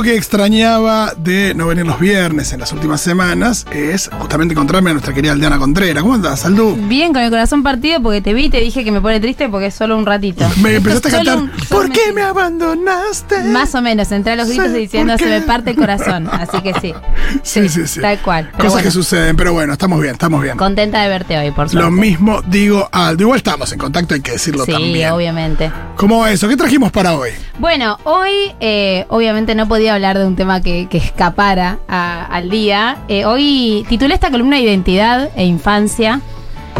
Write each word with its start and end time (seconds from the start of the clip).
algo 0.00 0.12
que 0.12 0.16
extrañaba 0.16 1.12
de 1.14 1.52
no 1.54 1.66
venir 1.66 1.84
los 1.86 2.00
viernes 2.00 2.54
en 2.54 2.60
las 2.60 2.72
últimas 2.72 3.02
semanas 3.02 3.66
es 3.70 4.08
justamente 4.18 4.54
encontrarme 4.54 4.88
a 4.88 4.92
nuestra 4.94 5.12
querida 5.12 5.32
Aldeana 5.32 5.58
Contreras. 5.58 6.02
¿Cómo 6.02 6.14
andás, 6.14 6.46
Aldú? 6.46 6.74
Bien, 6.88 7.12
con 7.12 7.20
el 7.20 7.28
corazón 7.28 7.62
partido 7.62 8.00
porque 8.02 8.22
te 8.22 8.32
vi 8.32 8.44
y 8.46 8.48
te 8.48 8.60
dije 8.60 8.82
que 8.82 8.90
me 8.92 9.02
pone 9.02 9.20
triste 9.20 9.50
porque 9.50 9.66
es 9.66 9.74
solo 9.74 9.98
un 9.98 10.06
ratito. 10.06 10.48
Me 10.62 10.76
empezaste 10.76 11.08
a 11.08 11.10
cantar. 11.10 11.36
un- 11.36 11.50
¿Por 11.68 11.90
qué 11.92 12.12
me 12.14 12.22
abandonaste? 12.22 13.44
Más 13.44 13.74
o 13.74 13.82
menos, 13.82 14.10
entré 14.12 14.32
a 14.32 14.36
los 14.36 14.48
gritos 14.48 14.68
Sí, 14.70 14.76
y 14.76 14.80
diciendo 14.80 15.12
¿por 15.12 15.20
se 15.20 15.26
me 15.26 15.40
parte 15.42 15.70
el 15.70 15.76
corazón. 15.76 16.28
Así 16.32 16.60
que 16.62 16.72
sí. 16.80 16.94
Sí, 17.42 17.68
sí, 17.68 17.86
sí. 17.86 18.00
Tal 18.00 18.18
cual. 18.18 18.50
Cosas 18.52 18.72
bueno, 18.72 18.84
que 18.84 18.90
suceden, 18.90 19.36
pero 19.36 19.52
bueno, 19.52 19.72
estamos 19.74 20.00
bien, 20.00 20.14
estamos 20.14 20.42
bien. 20.42 20.56
Contenta 20.56 21.00
de 21.02 21.08
verte 21.08 21.38
hoy, 21.38 21.50
por 21.52 21.68
suerte. 21.68 21.84
Lo 21.84 21.90
mismo 21.92 22.42
digo 22.42 22.88
Aldo. 22.90 23.22
Igual 23.22 23.36
estamos 23.36 23.70
en 23.72 23.78
contacto, 23.78 24.14
hay 24.14 24.20
que 24.20 24.32
decirlo 24.32 24.64
Sí, 24.64 24.72
también. 24.72 25.10
obviamente. 25.12 25.70
¿Cómo 25.96 26.26
eso? 26.26 26.48
¿Qué 26.48 26.56
trajimos 26.56 26.90
para 26.90 27.14
hoy? 27.14 27.30
Bueno, 27.58 27.98
hoy 28.04 28.30
eh, 28.60 29.04
obviamente 29.08 29.54
no 29.54 29.68
podía 29.68 29.89
hablar 29.94 30.18
de 30.18 30.26
un 30.26 30.36
tema 30.36 30.60
que, 30.60 30.86
que 30.88 30.98
escapara 30.98 31.78
a- 31.88 32.24
al 32.26 32.50
día. 32.50 32.98
Eh, 33.08 33.24
hoy 33.24 33.84
titulé 33.88 34.14
esta 34.14 34.30
columna 34.30 34.58
Identidad 34.58 35.30
e 35.36 35.44
Infancia. 35.44 36.20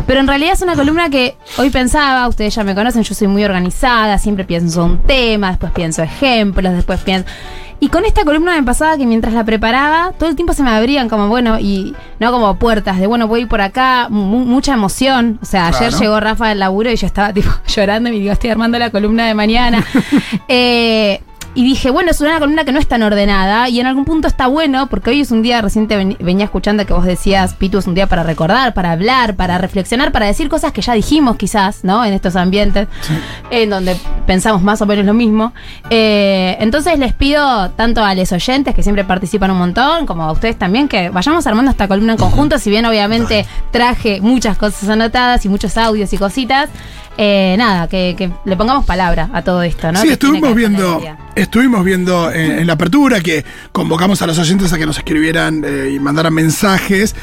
Pero 0.06 0.20
en 0.20 0.27
realidad 0.27 0.52
es 0.55 0.62
una 0.62 0.74
columna 0.74 1.09
que 1.10 1.37
hoy 1.59 1.70
pensaba, 1.70 2.27
ustedes 2.27 2.54
ya 2.54 2.65
me 2.65 2.74
conocen, 2.74 3.02
yo 3.02 3.15
soy 3.15 3.28
muy 3.28 3.45
organizada, 3.45 4.18
siempre 4.18 4.45
pienso 4.45 4.84
un 4.84 4.98
tema, 5.02 5.48
después 5.51 5.70
pienso 5.73 6.02
ejemplos, 6.02 6.73
después 6.73 7.01
pienso... 7.01 7.27
Y 7.82 7.88
con 7.88 8.04
esta 8.04 8.24
columna 8.24 8.52
me 8.54 8.62
pasaba 8.62 8.98
que 8.98 9.06
mientras 9.06 9.32
la 9.32 9.42
preparaba, 9.45 10.12
todo 10.18 10.29
el 10.29 10.37
tiempo 10.37 10.52
se 10.52 10.62
me 10.62 10.70
abrían 10.70 11.09
como, 11.09 11.29
bueno, 11.29 11.59
y 11.59 11.95
no 12.18 12.30
como 12.30 12.56
puertas 12.56 12.98
de, 12.98 13.06
bueno, 13.06 13.27
voy 13.27 13.46
por 13.46 13.60
acá, 13.62 14.09
mu- 14.10 14.45
mucha 14.45 14.74
emoción. 14.74 15.38
O 15.42 15.46
sea, 15.46 15.68
ayer 15.68 15.88
Claro. 15.88 15.98
llegó 15.98 16.20
Rafa 16.20 16.48
del 16.48 16.59
laburo 16.59 16.90
y 16.90 16.96
yo 16.96 17.06
estaba 17.06 17.32
tipo 17.34 17.48
llorando 17.66 18.09
y 18.10 18.12
me 18.12 18.18
digo, 18.18 18.32
estoy 18.32 18.51
armando 18.51 18.79
la 18.79 18.90
columna 18.90 19.27
de 19.27 19.34
mañana. 19.34 19.84
Eh, 20.49 21.21
y 21.54 21.65
dije, 21.65 21.90
bueno, 21.90 22.12
es 22.12 22.20
una 22.20 22.38
columna 22.38 22.65
que 22.65 22.70
no 22.73 22.79
es 22.79 22.87
tan 22.87 23.02
ordenada 23.02 23.68
y 23.68 23.80
en 23.80 23.87
algún 23.87 24.04
punto 24.04 24.29
está 24.29 24.46
bueno 24.46 24.87
porque 24.87 25.10
hoy 25.10 25.20
es 25.20 25.30
un 25.32 25.43
día, 25.43 25.60
reciente 25.60 25.96
ven- 25.96 26.16
venía 26.20 26.45
escuchando 26.45 26.87
que 26.87 26.93
vos 26.93 27.04
decías, 27.04 27.54
Pitu, 27.54 27.79
es 27.79 27.87
un 27.88 27.95
día 27.95 28.06
para 28.06 28.23
recordar, 28.23 28.73
para 28.73 28.93
hablar, 28.93 29.34
para 29.34 29.59
reflexionar, 29.59 30.12
para 30.12 30.26
decir 30.26 30.48
cosas 30.48 30.73
que 30.73 30.80
ya 30.80 30.93
dijimos 30.93 31.37
quizás, 31.37 31.82
¿no? 31.82 32.04
En 32.04 32.15
estos 32.15 32.37
ambientes 32.37 32.87
en 33.51 33.68
donde 33.71 33.96
pensamos 34.26 34.62
más 34.62 34.80
o 34.80 34.87
menos 34.87 35.04
lo 35.04 35.12
mismo. 35.15 35.52
Eh, 35.90 36.56
entonces 36.60 36.98
les 36.98 37.12
pido 37.15 37.71
tanto 37.71 38.04
a 38.04 38.15
los 38.15 38.30
oyentes 38.30 38.74
que 38.74 38.82
siempre 38.84 39.04
participan 39.04 39.51
un 39.51 39.59
montón, 39.59 40.06
como 40.06 40.23
a 40.23 40.32
ustedes 40.32 40.56
también, 40.56 40.87
que 40.87 41.09
vayamos 41.10 41.46
armando 41.48 41.71
esta 41.73 41.88
columna 41.88 42.12
en 42.12 42.18
conjunto, 42.18 42.59
si 42.59 42.71
bien 42.71 42.87
obviamente 42.87 43.45
traje 43.73 44.21
muchas 44.21 44.56
cosas 44.56 44.88
anotadas 44.88 45.45
y 45.45 45.48
muchos 45.48 45.76
audios 45.76 46.12
y 46.12 46.18
cositas. 46.18 46.68
Eh, 47.16 47.54
nada, 47.58 47.88
que, 47.88 48.14
que 48.16 48.30
le 48.44 48.56
pongamos 48.56 48.84
palabra 48.84 49.30
a 49.32 49.42
todo 49.42 49.62
esto, 49.62 49.92
¿no? 49.92 50.00
sí, 50.00 50.06
Que 50.06 50.12
estuvimos 50.14 50.54
viendo, 50.54 51.02
estuvimos 51.34 51.84
viendo 51.84 52.30
en, 52.30 52.60
en 52.60 52.66
la 52.66 52.74
apertura 52.74 53.20
que 53.20 53.44
convocamos 53.72 54.22
a 54.22 54.26
los 54.26 54.38
oyentes 54.38 54.72
a 54.72 54.78
que 54.78 54.86
nos 54.86 54.98
escribieran 54.98 55.62
eh, 55.64 55.90
y 55.94 55.98
mandaran 55.98 56.32
mensajes. 56.34 57.14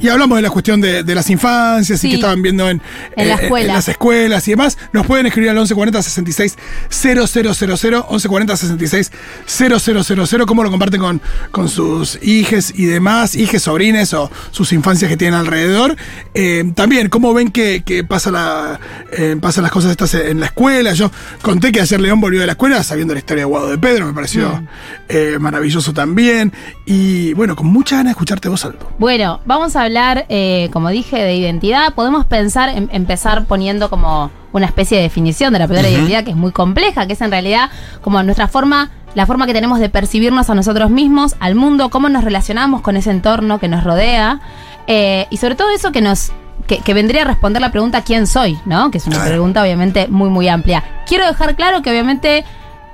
Y 0.00 0.08
hablamos 0.08 0.36
de 0.36 0.42
la 0.42 0.50
cuestión 0.50 0.80
de, 0.80 1.02
de 1.04 1.14
las 1.14 1.30
infancias 1.30 2.02
y 2.04 2.08
que 2.08 2.14
estaban 2.16 2.42
viendo 2.42 2.68
en, 2.68 2.82
En 3.16 3.28
la 3.28 3.34
escuela. 3.36 3.74
las 3.74 3.88
escuelas 3.88 4.46
y 4.48 4.52
demás. 4.52 4.76
Nos 4.92 5.06
pueden 5.06 5.26
escribir 5.26 5.50
al 5.50 5.56
1140 5.56 6.02
66 6.02 6.56
000, 6.90 7.20
1140 7.22 8.56
66 8.56 9.10
000, 9.46 10.46
cómo 10.46 10.62
lo 10.62 10.70
comparten 10.70 11.00
con, 11.00 11.20
con 11.50 11.68
sus 11.68 12.18
hijes 12.22 12.72
y 12.76 12.86
demás, 12.86 13.34
hijes, 13.34 13.62
sobrines 13.62 14.12
o 14.14 14.30
sus 14.50 14.72
infancias 14.72 15.08
que 15.08 15.16
tienen 15.16 15.38
alrededor. 15.38 15.96
Eh, 16.34 16.72
también, 16.74 17.08
cómo 17.08 17.32
ven 17.34 17.50
que, 17.50 17.82
que 17.84 18.04
pasa 18.04 18.30
la, 18.30 18.80
eh, 19.12 19.36
pasan 19.40 19.62
las 19.62 19.72
cosas 19.72 19.90
estas 19.92 20.14
en 20.14 20.40
la 20.40 20.46
escuela. 20.46 20.92
Yo 20.94 21.10
conté 21.42 21.72
que 21.72 21.80
ayer 21.80 22.00
León 22.00 22.20
volvió 22.20 22.40
de 22.40 22.46
la 22.46 22.52
escuela 22.52 22.82
sabiendo 22.82 23.14
la 23.14 23.18
historia 23.20 23.42
de 23.42 23.46
Guado 23.46 23.68
de 23.70 23.78
Pedro, 23.78 24.06
me 24.06 24.12
pareció 24.12 24.34
Mm. 24.44 24.66
eh, 25.08 25.36
maravilloso 25.40 25.92
también. 25.92 26.52
Y 26.86 27.32
bueno, 27.34 27.56
con 27.56 27.66
mucha 27.66 27.96
ganas 27.96 28.06
de 28.06 28.10
escucharte 28.12 28.48
vos, 28.48 28.64
Aldo. 28.64 28.92
Bueno, 28.98 29.40
vamos 29.46 29.76
a 29.76 29.83
hablar, 29.84 30.26
eh, 30.28 30.68
como 30.72 30.88
dije, 30.90 31.16
de 31.22 31.34
identidad. 31.36 31.94
Podemos 31.94 32.24
pensar, 32.24 32.68
em- 32.70 32.88
empezar 32.92 33.44
poniendo 33.44 33.90
como 33.90 34.30
una 34.52 34.66
especie 34.66 34.96
de 34.98 35.02
definición 35.04 35.52
de 35.52 35.58
la 35.58 35.66
primera 35.66 35.88
identidad 35.88 36.24
que 36.24 36.30
es 36.30 36.36
muy 36.36 36.52
compleja, 36.52 37.06
que 37.06 37.14
es 37.14 37.20
en 37.20 37.30
realidad 37.30 37.70
como 38.02 38.22
nuestra 38.22 38.46
forma, 38.48 38.90
la 39.14 39.26
forma 39.26 39.46
que 39.46 39.52
tenemos 39.52 39.78
de 39.80 39.88
percibirnos 39.88 40.48
a 40.50 40.54
nosotros 40.54 40.90
mismos, 40.90 41.34
al 41.40 41.54
mundo, 41.54 41.88
cómo 41.90 42.08
nos 42.08 42.24
relacionamos 42.24 42.80
con 42.80 42.96
ese 42.96 43.10
entorno 43.10 43.58
que 43.58 43.68
nos 43.68 43.82
rodea 43.84 44.40
eh, 44.86 45.26
y 45.30 45.38
sobre 45.38 45.54
todo 45.54 45.70
eso 45.70 45.92
que 45.92 46.00
nos 46.00 46.30
que, 46.68 46.78
que 46.78 46.94
vendría 46.94 47.22
a 47.22 47.24
responder 47.24 47.60
la 47.60 47.70
pregunta 47.72 48.02
¿quién 48.02 48.26
soy? 48.26 48.58
¿No? 48.64 48.90
Que 48.90 48.98
es 48.98 49.06
una 49.06 49.22
pregunta 49.24 49.60
obviamente 49.62 50.06
muy 50.08 50.30
muy 50.30 50.48
amplia. 50.48 50.84
Quiero 51.06 51.26
dejar 51.26 51.56
claro 51.56 51.82
que 51.82 51.90
obviamente 51.90 52.44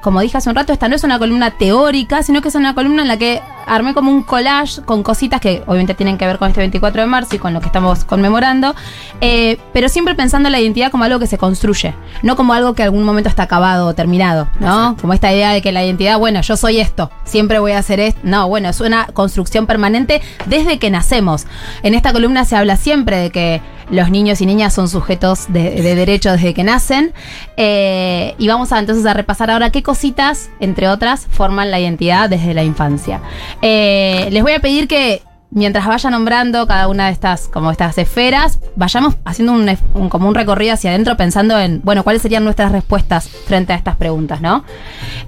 como 0.00 0.20
dije 0.20 0.38
hace 0.38 0.48
un 0.48 0.56
rato, 0.56 0.72
esta 0.72 0.88
no 0.88 0.96
es 0.96 1.04
una 1.04 1.18
columna 1.18 1.50
teórica, 1.50 2.22
sino 2.22 2.40
que 2.40 2.48
es 2.48 2.54
una 2.54 2.74
columna 2.74 3.02
en 3.02 3.08
la 3.08 3.18
que 3.18 3.42
armé 3.70 3.94
como 3.94 4.10
un 4.10 4.22
collage 4.24 4.82
con 4.82 5.04
cositas 5.04 5.40
que 5.40 5.62
obviamente 5.66 5.94
tienen 5.94 6.18
que 6.18 6.26
ver 6.26 6.38
con 6.38 6.48
este 6.48 6.60
24 6.60 7.02
de 7.02 7.06
marzo 7.06 7.36
y 7.36 7.38
con 7.38 7.54
lo 7.54 7.60
que 7.60 7.66
estamos 7.66 8.04
conmemorando, 8.04 8.74
eh, 9.20 9.58
pero 9.72 9.88
siempre 9.88 10.16
pensando 10.16 10.48
en 10.48 10.52
la 10.52 10.60
identidad 10.60 10.90
como 10.90 11.04
algo 11.04 11.20
que 11.20 11.28
se 11.28 11.38
construye, 11.38 11.94
no 12.22 12.34
como 12.34 12.52
algo 12.52 12.74
que 12.74 12.82
en 12.82 12.86
algún 12.86 13.04
momento 13.04 13.28
está 13.28 13.44
acabado 13.44 13.86
o 13.86 13.94
terminado, 13.94 14.48
¿no? 14.58 14.96
Como 15.00 15.12
esta 15.12 15.32
idea 15.32 15.52
de 15.52 15.62
que 15.62 15.70
la 15.70 15.84
identidad, 15.84 16.18
bueno, 16.18 16.40
yo 16.40 16.56
soy 16.56 16.80
esto, 16.80 17.10
siempre 17.24 17.60
voy 17.60 17.72
a 17.72 17.78
hacer 17.78 18.00
esto. 18.00 18.20
No, 18.24 18.48
bueno, 18.48 18.68
es 18.68 18.80
una 18.80 19.06
construcción 19.06 19.66
permanente 19.66 20.20
desde 20.46 20.78
que 20.78 20.90
nacemos. 20.90 21.46
En 21.84 21.94
esta 21.94 22.12
columna 22.12 22.44
se 22.44 22.56
habla 22.56 22.76
siempre 22.76 23.18
de 23.18 23.30
que 23.30 23.62
los 23.90 24.10
niños 24.10 24.40
y 24.40 24.46
niñas 24.46 24.72
son 24.72 24.88
sujetos 24.88 25.46
de, 25.48 25.82
de 25.82 25.94
derecho 25.94 26.32
desde 26.32 26.54
que 26.54 26.64
nacen. 26.64 27.12
Eh, 27.56 28.34
y 28.38 28.48
vamos 28.48 28.72
a 28.72 28.78
entonces 28.78 29.04
a 29.06 29.14
repasar 29.14 29.50
ahora 29.50 29.70
qué 29.70 29.82
cositas, 29.82 30.48
entre 30.60 30.88
otras, 30.88 31.26
forman 31.30 31.70
la 31.70 31.80
identidad 31.80 32.30
desde 32.30 32.54
la 32.54 32.62
infancia. 32.62 33.20
Eh, 33.62 34.28
les 34.30 34.42
voy 34.42 34.52
a 34.52 34.60
pedir 34.60 34.88
que 34.88 35.22
mientras 35.50 35.86
vaya 35.86 36.10
nombrando 36.10 36.66
cada 36.66 36.86
una 36.88 37.06
de 37.06 37.12
estas, 37.12 37.48
como 37.48 37.70
estas 37.70 37.98
esferas, 37.98 38.60
vayamos 38.76 39.16
haciendo 39.24 39.52
un, 39.52 39.68
un- 39.94 40.08
como 40.08 40.28
un 40.28 40.34
recorrido 40.34 40.74
hacia 40.74 40.90
adentro 40.90 41.16
pensando 41.16 41.58
en, 41.58 41.80
bueno, 41.82 42.04
cuáles 42.04 42.22
serían 42.22 42.44
nuestras 42.44 42.70
respuestas 42.72 43.28
frente 43.28 43.72
a 43.72 43.76
estas 43.76 43.96
preguntas, 43.96 44.40
¿no? 44.40 44.64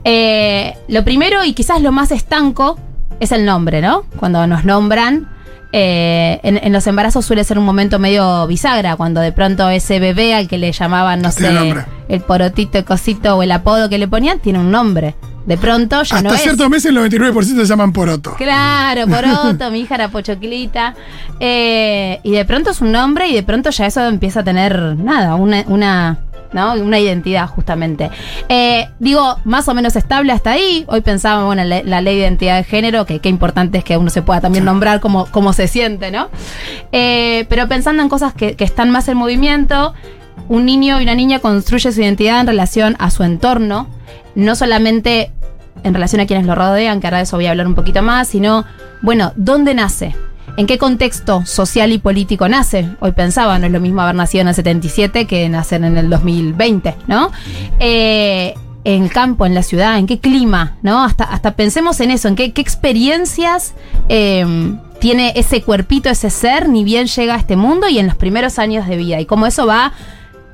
Eh, 0.05 0.75
lo 0.89 1.05
primero 1.05 1.45
y 1.45 1.53
quizás 1.55 1.81
lo 1.83 1.93
más 1.93 2.11
estanco 2.13 2.79
es 3.21 3.33
el 3.33 3.45
nombre, 3.45 3.81
¿no? 3.81 4.05
Cuando 4.17 4.47
nos 4.47 4.65
nombran. 4.65 5.29
eh, 5.75 6.39
en, 6.43 6.59
en 6.63 6.71
los 6.73 6.87
embarazos 6.87 7.25
suele 7.25 7.45
ser 7.45 7.59
un 7.59 7.65
momento 7.65 7.99
medio 7.99 8.47
bisagra, 8.47 8.95
cuando 8.97 9.21
de 9.23 9.33
pronto 9.33 9.69
ese 9.71 10.01
bebé 10.01 10.35
al 10.35 10.47
que 10.47 10.59
le 10.59 10.71
llamaban, 10.71 11.23
no 11.23 11.31
sé, 11.31 11.49
el 12.09 12.21
porotito, 12.21 12.77
el 12.79 12.85
cosito 12.85 13.37
o 13.39 13.43
el 13.43 13.51
apodo 13.53 13.89
que 13.89 13.97
le 13.99 14.07
ponían, 14.07 14.39
tiene 14.39 14.59
un 14.59 14.71
nombre. 14.71 15.15
De 15.47 15.57
pronto 15.57 16.03
ya 16.03 16.17
Hasta 16.17 16.29
no 16.29 16.35
es. 16.35 16.43
ciertos 16.43 16.69
meses 16.71 16.87
el 16.91 16.97
99% 16.99 17.43
se 17.43 17.65
llaman 17.65 17.93
poroto. 17.93 18.35
Claro, 18.37 19.07
poroto, 19.09 19.71
mi 19.73 19.81
hija 19.81 19.97
era 19.97 20.09
pochoclita. 20.09 20.95
Eh, 21.41 22.21
y 22.23 22.31
de 22.31 22.45
pronto 22.45 22.71
es 22.71 22.81
un 22.81 22.93
nombre 22.93 23.29
y 23.29 23.35
de 23.35 23.43
pronto 23.43 23.71
ya 23.71 23.87
eso 23.87 24.07
empieza 24.07 24.41
a 24.41 24.45
tener, 24.45 24.97
nada, 24.97 25.35
una, 25.35 25.65
una, 25.67 26.19
¿no? 26.53 26.75
una 26.75 27.01
identidad 27.01 27.49
justamente. 27.49 28.11
Eh, 28.49 28.89
digo, 29.01 29.39
más 29.45 29.67
o 29.69 29.75
menos 29.75 29.97
estable 29.97 30.33
hasta 30.33 30.53
ahí. 30.53 30.85
Hoy 30.87 31.01
pensaba, 31.01 31.45
bueno, 31.45 31.65
la, 31.65 31.83
la 31.83 32.01
ley 32.01 32.17
de 32.17 32.23
identidad 32.23 32.59
de 32.59 32.65
género, 32.65 33.05
que 33.05 33.19
qué 33.19 33.29
importante 33.29 33.79
es 33.79 33.85
que 33.85 33.97
uno 33.97 34.11
se 34.11 34.23
pueda 34.23 34.41
también 34.41 34.65
nombrar 34.65 35.01
cómo, 35.01 35.27
cómo 35.33 35.53
se 35.53 35.67
siente, 35.67 36.11
¿no? 36.13 36.29
Eh, 36.93 37.47
pero 37.49 37.67
pensando 37.67 38.03
en 38.03 38.09
cosas 38.09 38.33
que, 38.33 38.55
que 38.55 38.65
están 38.65 38.91
más 38.91 39.09
en 39.09 39.17
movimiento, 39.17 39.95
un 40.49 40.65
niño 40.67 41.01
y 41.01 41.05
una 41.05 41.15
niña 41.15 41.39
construye 41.39 41.93
su 41.93 42.01
identidad 42.01 42.41
en 42.41 42.47
relación 42.47 42.97
a 42.99 43.11
su 43.11 43.23
entorno, 43.23 43.89
no 44.35 44.55
solamente 44.55 45.33
en 45.85 45.95
relación 45.95 46.21
a 46.21 46.27
quienes 46.27 46.47
lo 46.47 46.55
rodean, 46.55 47.01
que 47.01 47.07
ahora 47.07 47.19
de 47.19 47.25
eso 47.25 47.37
voy 47.37 47.47
a 47.47 47.51
hablar 47.51 47.67
un 47.67 47.75
poquito 47.75 48.03
más, 48.03 48.29
sino, 48.29 48.65
bueno, 49.03 49.33
¿dónde 49.37 49.75
nace? 49.75 50.15
¿En 50.57 50.67
qué 50.67 50.77
contexto 50.77 51.47
social 51.47 51.93
y 51.93 51.99
político 51.99 52.49
nace? 52.49 52.89
Hoy 53.01 53.13
pensaba, 53.13 53.59
no 53.59 53.67
es 53.67 53.73
lo 53.73 53.81
mismo 53.81 54.03
haber 54.03 54.15
nacido 54.15 54.43
en 54.43 54.49
el 54.49 54.55
77 54.55 55.27
que 55.27 55.49
nacer 55.49 55.83
en 55.83 55.97
el 55.97 56.11
2020, 56.11 56.95
¿no? 57.07 57.31
Eh, 57.81 58.55
en 58.85 59.05
el 59.05 59.13
campo, 59.13 59.47
en 59.47 59.55
la 59.55 59.63
ciudad, 59.63 59.99
en 59.99 60.07
qué 60.07 60.19
clima, 60.19 60.77
¿no? 60.83 61.05
Hasta, 61.05 61.25
hasta 61.25 61.53
pensemos 61.53 62.01
en 62.01 62.11
eso, 62.11 62.29
en 62.29 62.37
qué, 62.37 62.53
experiencias 62.57 63.75
eh, 64.09 64.45
tiene 65.01 65.33
ese 65.37 65.63
cuerpito, 65.63 66.11
ese 66.11 66.31
ser, 66.31 66.69
ni 66.69 66.85
bien 66.85 67.07
llega 67.07 67.35
a 67.35 67.39
este 67.39 67.57
mundo 67.57 67.89
y 67.89 67.99
en 67.99 68.07
los 68.07 68.17
primeros 68.17 68.59
años 68.59 68.87
de 68.87 68.97
vida. 68.97 69.21
Y 69.21 69.27
cómo 69.27 69.47
eso 69.47 69.67
va, 69.67 69.93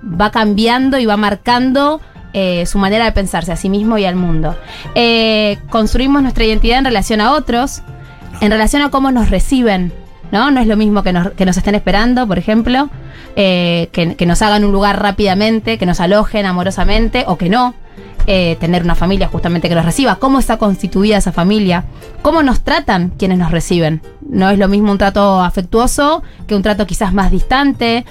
va 0.02 0.30
cambiando 0.30 0.98
y 0.98 1.06
va 1.06 1.16
marcando 1.16 2.00
eh, 2.34 2.66
su 2.66 2.78
manera 2.78 3.06
de 3.06 3.12
pensarse 3.12 3.52
a 3.52 3.56
sí 3.56 3.68
mismo 3.68 3.96
y 3.98 4.04
al 4.04 4.14
mundo. 4.14 4.54
Eh, 4.94 5.58
construimos 5.70 6.22
nuestra 6.22 6.44
identidad 6.44 6.78
en 6.78 6.84
relación 6.84 7.20
a 7.20 7.32
otros, 7.32 7.82
en 8.40 8.50
relación 8.50 8.82
a 8.82 8.90
cómo 8.90 9.10
nos 9.10 9.30
reciben. 9.30 9.92
¿No? 10.30 10.50
No 10.50 10.60
es 10.60 10.66
lo 10.66 10.76
mismo 10.76 11.02
que 11.02 11.14
nos, 11.14 11.30
que 11.30 11.46
nos 11.46 11.56
estén 11.56 11.74
esperando, 11.74 12.26
por 12.28 12.38
ejemplo, 12.38 12.90
eh, 13.34 13.88
que, 13.92 14.14
que 14.14 14.26
nos 14.26 14.42
hagan 14.42 14.62
un 14.62 14.72
lugar 14.72 15.00
rápidamente, 15.00 15.78
que 15.78 15.86
nos 15.86 16.00
alojen 16.00 16.44
amorosamente 16.44 17.24
o 17.26 17.38
que 17.38 17.48
no. 17.48 17.74
tener 18.26 18.82
una 18.82 18.94
familia 18.94 19.26
justamente 19.28 19.70
que 19.70 19.74
los 19.74 19.86
reciba, 19.86 20.16
cómo 20.16 20.38
está 20.38 20.58
constituida 20.58 21.16
esa 21.16 21.32
familia, 21.32 21.84
cómo 22.20 22.42
nos 22.42 22.60
tratan 22.60 23.08
quienes 23.18 23.38
nos 23.38 23.50
reciben. 23.50 24.02
No 24.20 24.50
es 24.50 24.58
lo 24.58 24.68
mismo 24.68 24.92
un 24.92 24.98
trato 24.98 25.40
afectuoso 25.40 26.22
que 26.46 26.54
un 26.54 26.60
trato 26.60 26.86
quizás 26.86 27.14
más 27.14 27.30
distante. 27.30 28.04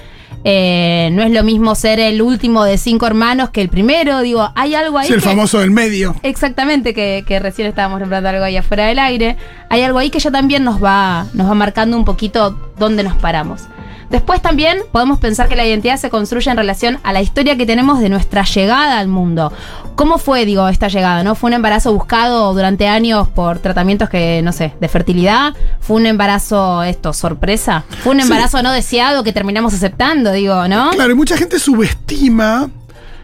Eh, 0.44 1.10
no 1.12 1.22
es 1.22 1.30
lo 1.30 1.42
mismo 1.42 1.74
ser 1.74 1.98
el 2.00 2.22
último 2.22 2.64
de 2.64 2.78
cinco 2.78 3.06
hermanos 3.06 3.50
que 3.50 3.60
el 3.60 3.68
primero. 3.68 4.20
Digo, 4.20 4.50
hay 4.54 4.74
algo 4.74 4.98
ahí. 4.98 5.08
Sí, 5.08 5.14
el 5.14 5.20
que- 5.22 5.28
famoso 5.28 5.58
del 5.60 5.70
medio. 5.70 6.14
Exactamente, 6.22 6.94
que, 6.94 7.24
que 7.26 7.38
recién 7.38 7.66
estábamos 7.68 8.00
nombrando 8.00 8.28
algo 8.28 8.44
ahí 8.44 8.56
afuera 8.56 8.86
del 8.86 8.98
aire. 8.98 9.36
Hay 9.68 9.82
algo 9.82 9.98
ahí 9.98 10.10
que 10.10 10.20
ya 10.20 10.30
también 10.30 10.64
nos 10.64 10.82
va, 10.82 11.26
nos 11.34 11.48
va 11.50 11.54
marcando 11.54 11.96
un 11.96 12.04
poquito 12.04 12.58
dónde 12.78 13.02
nos 13.02 13.16
paramos. 13.16 13.62
Después 14.10 14.40
también 14.40 14.78
podemos 14.90 15.18
pensar 15.18 15.48
que 15.48 15.56
la 15.56 15.66
identidad 15.66 15.98
se 15.98 16.08
construye 16.08 16.50
en 16.50 16.56
relación 16.56 16.98
a 17.02 17.12
la 17.12 17.20
historia 17.20 17.56
que 17.56 17.66
tenemos 17.66 18.00
de 18.00 18.08
nuestra 18.08 18.42
llegada 18.44 18.98
al 18.98 19.08
mundo. 19.08 19.52
¿Cómo 19.96 20.16
fue, 20.18 20.46
digo, 20.46 20.66
esta 20.68 20.88
llegada? 20.88 21.22
¿No? 21.22 21.34
¿Fue 21.34 21.48
un 21.48 21.54
embarazo 21.54 21.92
buscado 21.92 22.54
durante 22.54 22.88
años 22.88 23.28
por 23.28 23.58
tratamientos 23.58 24.08
que, 24.08 24.40
no 24.42 24.52
sé, 24.52 24.72
de 24.80 24.88
fertilidad? 24.88 25.54
¿Fue 25.80 25.96
un 25.96 26.06
embarazo, 26.06 26.82
esto, 26.84 27.12
sorpresa? 27.12 27.84
¿Fue 28.02 28.12
un 28.12 28.18
Sí. 28.20 28.24
embarazo 28.24 28.62
no 28.62 28.72
deseado 28.72 29.22
que 29.24 29.32
terminamos 29.32 29.74
aceptando, 29.74 30.32
digo, 30.32 30.66
no? 30.68 30.90
Claro, 30.90 31.10
y 31.12 31.14
mucha 31.14 31.36
gente 31.36 31.58
subestima, 31.58 32.70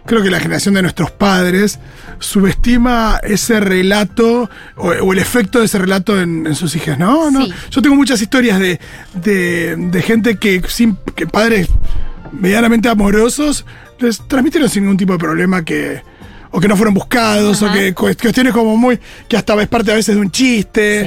creo 0.05 0.23
que 0.23 0.31
la 0.31 0.41
generación 0.41 0.75
de 0.75 0.83
nuestros 0.83 1.11
padres, 1.11 1.79
subestima 2.19 3.21
ese 3.23 3.61
relato 3.61 4.49
o, 4.77 4.89
o 4.89 5.13
el 5.13 5.19
efecto 5.19 5.61
de 5.61 5.67
ese 5.67 5.79
relato 5.79 6.21
en, 6.21 6.47
en 6.47 6.55
sus 6.55 6.75
hijas, 6.77 6.99
¿no? 6.99 7.31
¿no? 7.31 7.45
Sí. 7.47 7.53
Yo 7.71 7.83
tengo 7.83 7.97
muchas 7.97 8.21
historias 8.21 8.59
de, 8.59 8.81
de, 9.15 9.77
de 9.77 10.03
gente 10.03 10.37
que, 10.37 10.63
sin, 10.69 10.97
que 11.15 11.27
padres 11.27 11.69
medianamente 12.33 12.89
amorosos 12.89 13.65
les 14.01 14.27
transmitieron 14.27 14.69
sin 14.69 14.83
ningún 14.85 14.97
tipo 14.97 15.13
de 15.13 15.19
problema 15.19 15.65
que 15.65 16.03
o 16.57 16.61
que 16.61 16.69
no 16.69 16.77
fueron 16.77 16.95
buscados, 16.95 17.65
Ajá. 17.65 17.73
o 17.73 17.75
que 17.77 17.93
cuest- 17.97 18.21
cuestiones 18.23 18.53
como 18.53 18.77
muy, 18.77 19.01
que 19.29 19.37
hasta 19.37 19.61
es 19.61 19.67
parte 19.67 19.91
a 19.91 19.95
veces 19.97 20.15
de 20.15 20.21
un 20.21 20.31
chiste 20.31 21.03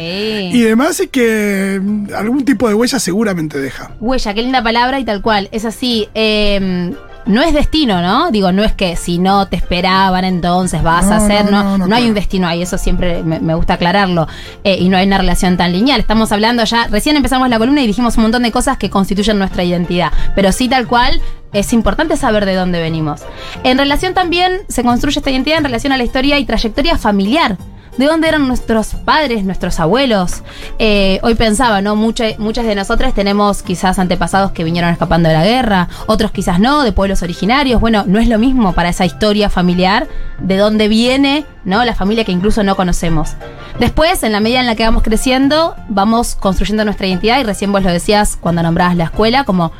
Sí. 0.51 0.57
y 0.57 0.61
demás, 0.61 0.99
y 0.99 1.07
que 1.07 1.79
algún 2.13 2.43
tipo 2.43 2.67
de 2.67 2.73
huella 2.73 2.99
seguramente 2.99 3.57
deja. 3.57 3.91
Huella, 4.01 4.33
qué 4.33 4.41
linda 4.41 4.61
palabra 4.61 4.99
y 4.99 5.05
tal 5.05 5.21
cual. 5.21 5.47
Es 5.53 5.63
así. 5.63 6.09
eh, 6.15 6.93
no 7.27 7.41
es 7.41 7.53
destino, 7.53 8.01
¿no? 8.01 8.31
Digo, 8.31 8.51
no 8.51 8.63
es 8.63 8.73
que 8.73 8.95
si 8.95 9.17
no 9.17 9.47
te 9.47 9.55
esperaban 9.57 10.25
entonces 10.25 10.81
vas 10.83 11.05
No, 11.05 11.13
a 11.13 11.17
hacer, 11.17 11.45
no, 11.45 11.51
no, 11.51 11.63
no, 11.63 11.77
no, 11.77 11.77
no, 11.77 11.83
hay 11.95 12.01
claro. 12.01 12.07
un 12.07 12.13
destino 12.13 12.47
ahí, 12.47 12.61
eso 12.61 12.77
siempre 12.77 13.23
me, 13.23 13.39
me 13.39 13.53
gusta 13.55 13.75
aclararlo. 13.75 14.27
Eh, 14.63 14.77
y 14.79 14.89
no 14.89 14.97
hay 14.97 15.07
una 15.07 15.17
relación 15.17 15.57
tan 15.57 15.71
lineal. 15.71 15.99
Estamos 15.99 16.31
hablando 16.31 16.63
ya, 16.63 16.87
recién 16.87 17.15
empezamos 17.15 17.49
la 17.49 17.59
columna 17.59 17.81
y 17.81 17.87
dijimos 17.87 18.15
un 18.17 18.23
montón 18.23 18.43
de 18.43 18.51
cosas 18.51 18.77
que 18.77 18.89
constituyen 18.89 19.37
nuestra 19.37 19.63
identidad. 19.63 20.11
Pero 20.35 20.51
sí, 20.51 20.67
tal 20.69 20.87
cual, 20.87 21.21
es 21.53 21.73
importante 21.73 22.17
saber 22.17 22.45
de 22.45 22.55
dónde 22.55 22.79
venimos. 22.79 23.21
En 23.63 23.77
relación 23.77 24.13
también, 24.13 24.61
se 24.67 24.83
construye 24.83 25.19
esta 25.19 25.31
identidad 25.31 25.59
en 25.59 25.63
relación 25.65 25.93
a 25.93 25.97
la 25.97 26.03
historia 26.03 26.39
y 26.39 26.45
trayectoria 26.45 26.97
familiar. 26.97 27.57
¿De 27.97 28.05
dónde 28.05 28.27
eran 28.27 28.47
nuestros 28.47 28.89
padres, 28.93 29.43
nuestros 29.43 29.79
abuelos? 29.79 30.43
Eh, 30.77 31.19
hoy 31.23 31.33
pensaba, 31.35 31.81
¿no? 31.81 31.95
Mucha- 31.95 32.37
muchas 32.37 32.65
de 32.65 32.75
nosotras 32.75 33.13
tenemos 33.15 33.63
quizás 33.63 33.97
antepasados 33.97 34.51
que 34.51 34.63
vinieron 34.63 34.91
escapando 34.91 35.29
de 35.29 35.35
la 35.35 35.43
guerra, 35.43 35.87
otros 36.05 36.31
quizás 36.31 36.59
no, 36.59 36.83
de 36.83 36.91
pueblos 36.91 37.23
originarios. 37.23 37.81
Bueno, 37.81 38.03
no 38.05 38.19
es 38.19 38.27
lo 38.27 38.37
mismo 38.37 38.73
para 38.73 38.89
esa 38.89 39.05
historia 39.05 39.49
familiar 39.49 40.07
de 40.39 40.57
dónde 40.57 40.87
viene, 40.87 41.45
¿no? 41.65 41.83
La 41.85 41.95
familia 41.95 42.23
que 42.23 42.31
incluso 42.31 42.63
no 42.63 42.75
conocemos. 42.75 43.31
Después, 43.79 44.21
en 44.23 44.31
la 44.31 44.39
medida 44.39 44.59
en 44.59 44.67
la 44.67 44.75
que 44.75 44.83
vamos 44.83 45.01
creciendo, 45.03 45.75
vamos 45.89 46.35
construyendo 46.35 46.85
nuestra 46.85 47.07
identidad 47.07 47.39
y 47.39 47.43
recién 47.43 47.71
vos 47.71 47.83
lo 47.83 47.91
decías 47.91 48.37
cuando 48.39 48.61
nombrabas 48.63 48.95
la 48.95 49.05
escuela, 49.05 49.43
como 49.43 49.71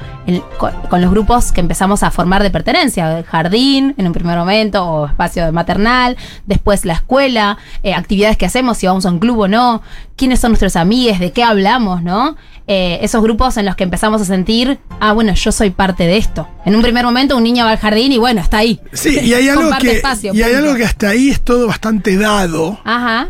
con 0.90 1.02
los 1.02 1.10
grupos 1.12 1.52
que 1.52 1.62
empezamos 1.62 2.04
a 2.04 2.12
formar 2.12 2.44
de 2.44 2.50
pertenencia, 2.52 3.18
el 3.20 3.24
jardín 3.24 3.96
en 3.98 4.08
un 4.08 4.14
primer 4.14 4.38
momento 4.38 4.84
o 4.86 5.06
espacio 5.08 5.52
maternal, 5.54 6.18
después 6.46 6.84
la 6.86 6.94
escuela, 6.94 7.58
eh, 7.84 7.94
actividades 8.08 8.38
que 8.38 8.46
hacemos, 8.46 8.78
si 8.78 8.88
vamos 8.88 9.06
a 9.06 9.12
un 9.12 9.20
club 9.20 9.40
o 9.40 9.48
no, 9.48 9.82
quiénes 10.16 10.40
son 10.40 10.52
nuestros 10.52 10.76
amigos, 10.78 11.20
de 11.20 11.32
qué 11.32 11.44
hablamos, 11.44 12.02
¿no? 12.02 12.38
Eh, 12.66 13.00
esos 13.02 13.22
grupos 13.22 13.58
en 13.58 13.66
los 13.66 13.76
que 13.76 13.84
empezamos 13.84 14.22
a 14.22 14.26
sentir, 14.26 14.80
ah, 15.00 15.14
bueno, 15.14 15.34
yo 15.34 15.52
soy 15.52 15.70
parte 15.70 16.06
de 16.06 16.18
esto. 16.18 16.48
En 16.66 16.76
un 16.76 16.82
primer 16.82 17.04
momento 17.06 17.36
un 17.36 17.44
niño 17.44 17.66
va 17.66 17.72
al 17.72 17.78
jardín 17.78 18.12
y 18.12 18.18
bueno, 18.18 18.42
está 18.42 18.60
ahí. 18.60 18.80
Sí, 18.94 19.20
y 19.22 19.34
hay 19.34 19.50
algo 19.50 19.70
que, 19.80 19.92
espacio, 19.92 20.34
y 20.34 20.42
hay 20.42 20.54
algo 20.54 20.76
que 20.76 20.86
hasta 20.86 21.10
ahí 21.10 21.30
es 21.30 21.42
todo 21.42 21.68
bastante 21.68 22.16
dado. 22.18 22.80
Ajá. 22.84 23.28